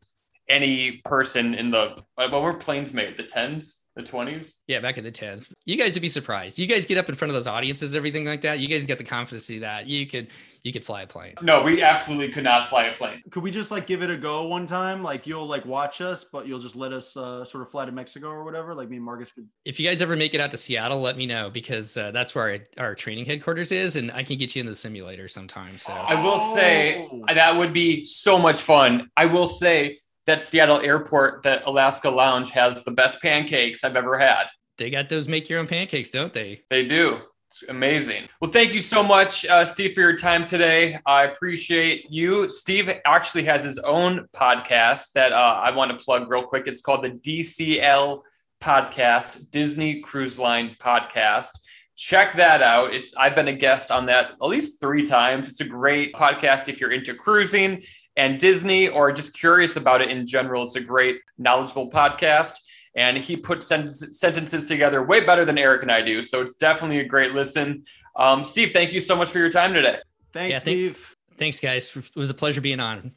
any 0.48 1.01
person 1.05 1.55
in 1.55 1.70
the 1.70 1.96
uh, 2.18 2.29
what 2.29 2.42
were 2.42 2.55
planes 2.55 2.92
made? 2.92 3.16
The 3.16 3.22
tens 3.22 3.82
the 3.95 4.03
20s 4.03 4.55
yeah 4.67 4.81
back 4.81 4.97
in 4.97 5.05
the 5.05 5.13
10s 5.13 5.49
you 5.65 5.77
guys 5.77 5.95
would 5.95 6.03
be 6.03 6.09
surprised. 6.09 6.59
You 6.59 6.67
guys 6.67 6.87
get 6.87 6.99
up 6.99 7.09
in 7.09 7.15
front 7.15 7.31
of 7.31 7.35
those 7.35 7.47
audiences 7.47 7.95
everything 7.95 8.25
like 8.25 8.41
that 8.43 8.59
you 8.59 8.69
guys 8.69 8.87
get 8.87 8.99
the 8.99 9.05
confidence 9.05 9.45
to 9.45 9.53
see 9.53 9.59
that. 9.61 9.87
You 9.87 10.07
could 10.07 10.29
you 10.63 10.73
could 10.73 10.85
fly 10.85 11.03
a 11.03 11.07
plane. 11.07 11.35
No 11.43 11.63
we 11.63 11.83
absolutely 11.83 12.31
could 12.31 12.45
not 12.45 12.69
fly 12.69 12.85
a 12.85 12.95
plane. 12.95 13.23
Could 13.31 13.43
we 13.43 13.51
just 13.51 13.71
like 13.71 13.87
give 13.87 14.03
it 14.03 14.11
a 14.11 14.17
go 14.17 14.47
one 14.47 14.67
time? 14.67 15.03
Like 15.03 15.27
you'll 15.27 15.47
like 15.47 15.65
watch 15.65 16.01
us 16.01 16.25
but 16.33 16.47
you'll 16.47 16.61
just 16.61 16.77
let 16.77 16.93
us 16.93 17.17
uh, 17.17 17.45
sort 17.45 17.63
of 17.63 17.71
fly 17.71 17.85
to 17.85 17.93
mexico 17.93 18.29
or 18.29 18.45
whatever? 18.45 18.75
Like 18.75 18.89
me 18.89 18.97
and 18.97 19.05
marcus 19.05 19.33
could 19.33 19.49
if 19.65 19.79
you 19.79 19.89
guys 19.89 20.01
ever 20.01 20.17
make 20.17 20.35
it 20.35 20.41
out 20.41 20.51
to 20.53 20.57
seattle 20.57 21.01
let 21.01 21.17
me 21.17 21.27
know 21.27 21.51
because 21.51 21.97
uh, 21.97 22.11
that's 22.11 22.35
where 22.35 22.61
our, 22.79 22.85
our, 22.87 22.95
training 22.95 23.25
headquarters 23.25 23.73
is 23.73 23.97
and 23.97 24.13
i 24.13 24.23
can 24.23 24.37
get 24.37 24.55
you 24.55 24.61
in 24.61 24.67
the 24.67 24.77
simulator 24.77 25.29
sometime 25.29 25.79
so. 25.79 25.93
I 25.93 26.21
will 26.23 26.39
say 26.39 27.09
oh. 27.11 27.23
that 27.35 27.57
would 27.57 27.73
be 27.73 28.05
so 28.05 28.39
much 28.39 28.61
fun. 28.63 29.11
I 29.17 29.27
will 29.27 29.47
say 29.47 29.99
that 30.27 30.41
Seattle 30.41 30.81
airport, 30.81 31.43
that 31.43 31.67
Alaska 31.67 32.11
Lounge 32.11 32.51
has 32.51 32.83
the 32.83 32.91
best 32.91 33.21
pancakes 33.21 33.85
I've 33.85 33.97
ever 33.97 34.19
had. 34.19 34.45
They 34.79 34.91
got 34.91 35.09
those 35.09 35.29
make 35.29 35.49
your 35.49 35.61
own 35.61 35.67
pancakes, 35.67 36.11
don't 36.11 36.33
they? 36.33 36.61
They 36.71 36.87
do. 36.87 37.21
It's 37.49 37.63
amazing. 37.69 38.29
Well, 38.41 38.51
thank 38.51 38.73
you 38.73 38.81
so 38.81 39.03
much, 39.03 39.45
uh, 39.45 39.67
Steve, 39.67 39.95
for 39.95 40.01
your 40.01 40.17
time 40.17 40.45
today. 40.45 40.99
I 41.05 41.25
appreciate 41.25 42.07
you. 42.09 42.49
Steve 42.49 42.91
actually 43.05 43.43
has 43.45 43.63
his 43.63 43.79
own 43.81 44.27
podcast 44.35 45.13
that 45.13 45.33
uh, 45.33 45.61
I 45.63 45.71
want 45.71 45.91
to 45.91 46.03
plug 46.03 46.31
real 46.31 46.45
quick. 46.45 46.67
It's 46.67 46.81
called 46.81 47.05
the 47.05 47.11
DCL 47.11 48.23
Podcast, 48.63 49.51
Disney 49.51 50.01
Cruise 50.01 50.39
Line 50.39 50.77
Podcast. 50.81 51.51
Check 51.95 52.33
that 52.37 52.63
out. 52.63 52.95
It's 52.95 53.13
I've 53.17 53.35
been 53.35 53.49
a 53.49 53.53
guest 53.53 53.91
on 53.91 54.07
that 54.07 54.31
at 54.41 54.49
least 54.49 54.81
three 54.81 55.05
times. 55.05 55.51
It's 55.51 55.61
a 55.61 55.65
great 55.65 56.15
podcast 56.15 56.71
if 56.71 56.81
you're 56.81 56.93
into 56.93 57.13
cruising 57.13 57.83
and 58.16 58.38
Disney 58.38 58.88
or 58.88 59.12
just 59.12 59.37
curious 59.38 59.77
about 59.77 60.03
it 60.03 60.11
in 60.11 60.27
general. 60.27 60.64
It's 60.64 60.77
a 60.77 60.81
great, 60.81 61.20
knowledgeable 61.38 61.90
podcast. 61.90 62.55
And 62.94 63.16
he 63.16 63.37
puts 63.37 63.66
sen- 63.66 63.90
sentences 63.90 64.68
together 64.68 65.03
way 65.03 65.25
better 65.25 65.44
than 65.44 65.57
Eric 65.57 65.83
and 65.83 65.90
I 65.90 66.03
do. 66.03 66.22
So 66.22 66.42
it's 66.42 66.55
definitely 66.55 66.98
a 66.98 67.05
great 67.05 67.33
listen. 67.33 67.85
Um, 68.16 68.44
Steve, 68.44 68.72
thank 68.72 68.92
you 68.92 69.01
so 69.01 69.16
much 69.16 69.31
for 69.31 69.38
your 69.38 69.48
time 69.48 69.72
today. 69.72 69.98
Thanks, 70.33 70.57
yeah, 70.57 70.59
Steve. 70.59 71.16
thanks, 71.38 71.59
guys. 71.59 71.90
It 71.96 72.16
was 72.16 72.31
a 72.31 72.35
pleasure 72.35 72.61
being 72.61 72.81
on. 72.81 73.12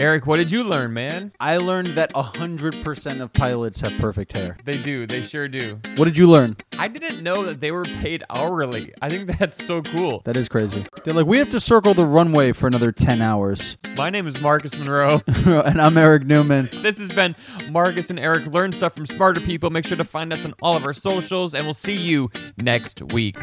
Eric, 0.00 0.26
what 0.26 0.38
did 0.38 0.50
you 0.50 0.64
learn, 0.64 0.92
man? 0.92 1.30
I 1.38 1.58
learned 1.58 1.90
that 1.90 2.12
100% 2.14 3.20
of 3.20 3.32
pilots 3.32 3.80
have 3.80 3.92
perfect 4.00 4.32
hair. 4.32 4.56
They 4.64 4.82
do. 4.82 5.06
They 5.06 5.22
sure 5.22 5.46
do. 5.46 5.78
What 5.94 6.06
did 6.06 6.18
you 6.18 6.28
learn? 6.28 6.56
I 6.72 6.88
didn't 6.88 7.22
know 7.22 7.44
that 7.44 7.60
they 7.60 7.70
were 7.70 7.84
paid 7.84 8.24
hourly. 8.28 8.92
I 9.00 9.08
think 9.08 9.38
that's 9.38 9.64
so 9.64 9.82
cool. 9.82 10.22
That 10.24 10.36
is 10.36 10.48
crazy. 10.48 10.84
They're 11.04 11.14
like, 11.14 11.26
we 11.26 11.38
have 11.38 11.50
to 11.50 11.60
circle 11.60 11.94
the 11.94 12.04
runway 12.04 12.50
for 12.50 12.66
another 12.66 12.90
10 12.90 13.22
hours. 13.22 13.78
My 13.94 14.10
name 14.10 14.26
is 14.26 14.40
Marcus 14.40 14.76
Monroe. 14.76 15.22
and 15.28 15.80
I'm 15.80 15.96
Eric 15.96 16.24
Newman. 16.24 16.70
This 16.82 16.98
has 16.98 17.10
been 17.10 17.36
Marcus 17.70 18.10
and 18.10 18.18
Eric 18.18 18.46
Learn 18.46 18.72
Stuff 18.72 18.94
from 18.94 19.06
Smarter 19.06 19.40
People. 19.40 19.70
Make 19.70 19.86
sure 19.86 19.96
to 19.96 20.02
find 20.02 20.32
us 20.32 20.44
on 20.44 20.54
all 20.60 20.76
of 20.76 20.84
our 20.84 20.92
socials, 20.92 21.54
and 21.54 21.64
we'll 21.64 21.72
see 21.72 21.96
you 21.96 22.32
next 22.56 23.00
week. 23.12 23.38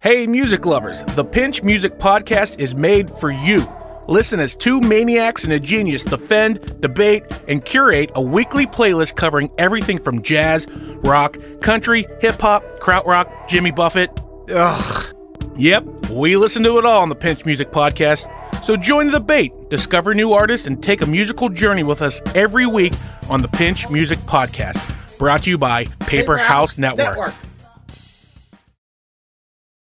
Hey, 0.00 0.26
music 0.26 0.66
lovers, 0.66 1.02
the 1.16 1.24
Pinch 1.24 1.62
Music 1.62 1.98
Podcast 1.98 2.60
is 2.60 2.74
made 2.74 3.10
for 3.10 3.30
you. 3.30 3.66
Listen 4.08 4.40
as 4.40 4.56
two 4.56 4.80
maniacs 4.80 5.44
and 5.44 5.52
a 5.52 5.60
genius 5.60 6.02
defend, 6.02 6.80
debate, 6.80 7.24
and 7.46 7.62
curate 7.62 8.10
a 8.14 8.22
weekly 8.22 8.66
playlist 8.66 9.16
covering 9.16 9.50
everything 9.58 10.02
from 10.02 10.22
jazz, 10.22 10.66
rock, 11.04 11.36
country, 11.60 12.06
hip 12.20 12.40
hop, 12.40 12.62
krautrock, 12.80 13.48
Jimmy 13.48 13.70
Buffett. 13.70 14.10
Ugh. 14.50 15.14
Yep, 15.56 16.10
we 16.10 16.36
listen 16.36 16.62
to 16.62 16.78
it 16.78 16.86
all 16.86 17.02
on 17.02 17.10
the 17.10 17.14
Pinch 17.14 17.44
Music 17.44 17.70
Podcast. 17.70 18.26
So 18.64 18.76
join 18.76 19.06
the 19.08 19.12
debate, 19.12 19.52
discover 19.68 20.14
new 20.14 20.32
artists, 20.32 20.66
and 20.66 20.82
take 20.82 21.02
a 21.02 21.06
musical 21.06 21.50
journey 21.50 21.82
with 21.82 22.00
us 22.00 22.22
every 22.34 22.66
week 22.66 22.94
on 23.28 23.42
the 23.42 23.48
Pinch 23.48 23.90
Music 23.90 24.18
Podcast. 24.20 24.78
Brought 25.18 25.42
to 25.42 25.50
you 25.50 25.58
by 25.58 25.84
Paper, 25.84 26.06
Paper 26.06 26.36
House, 26.38 26.48
House 26.48 26.78
Network. 26.78 27.06
Network. 27.06 27.34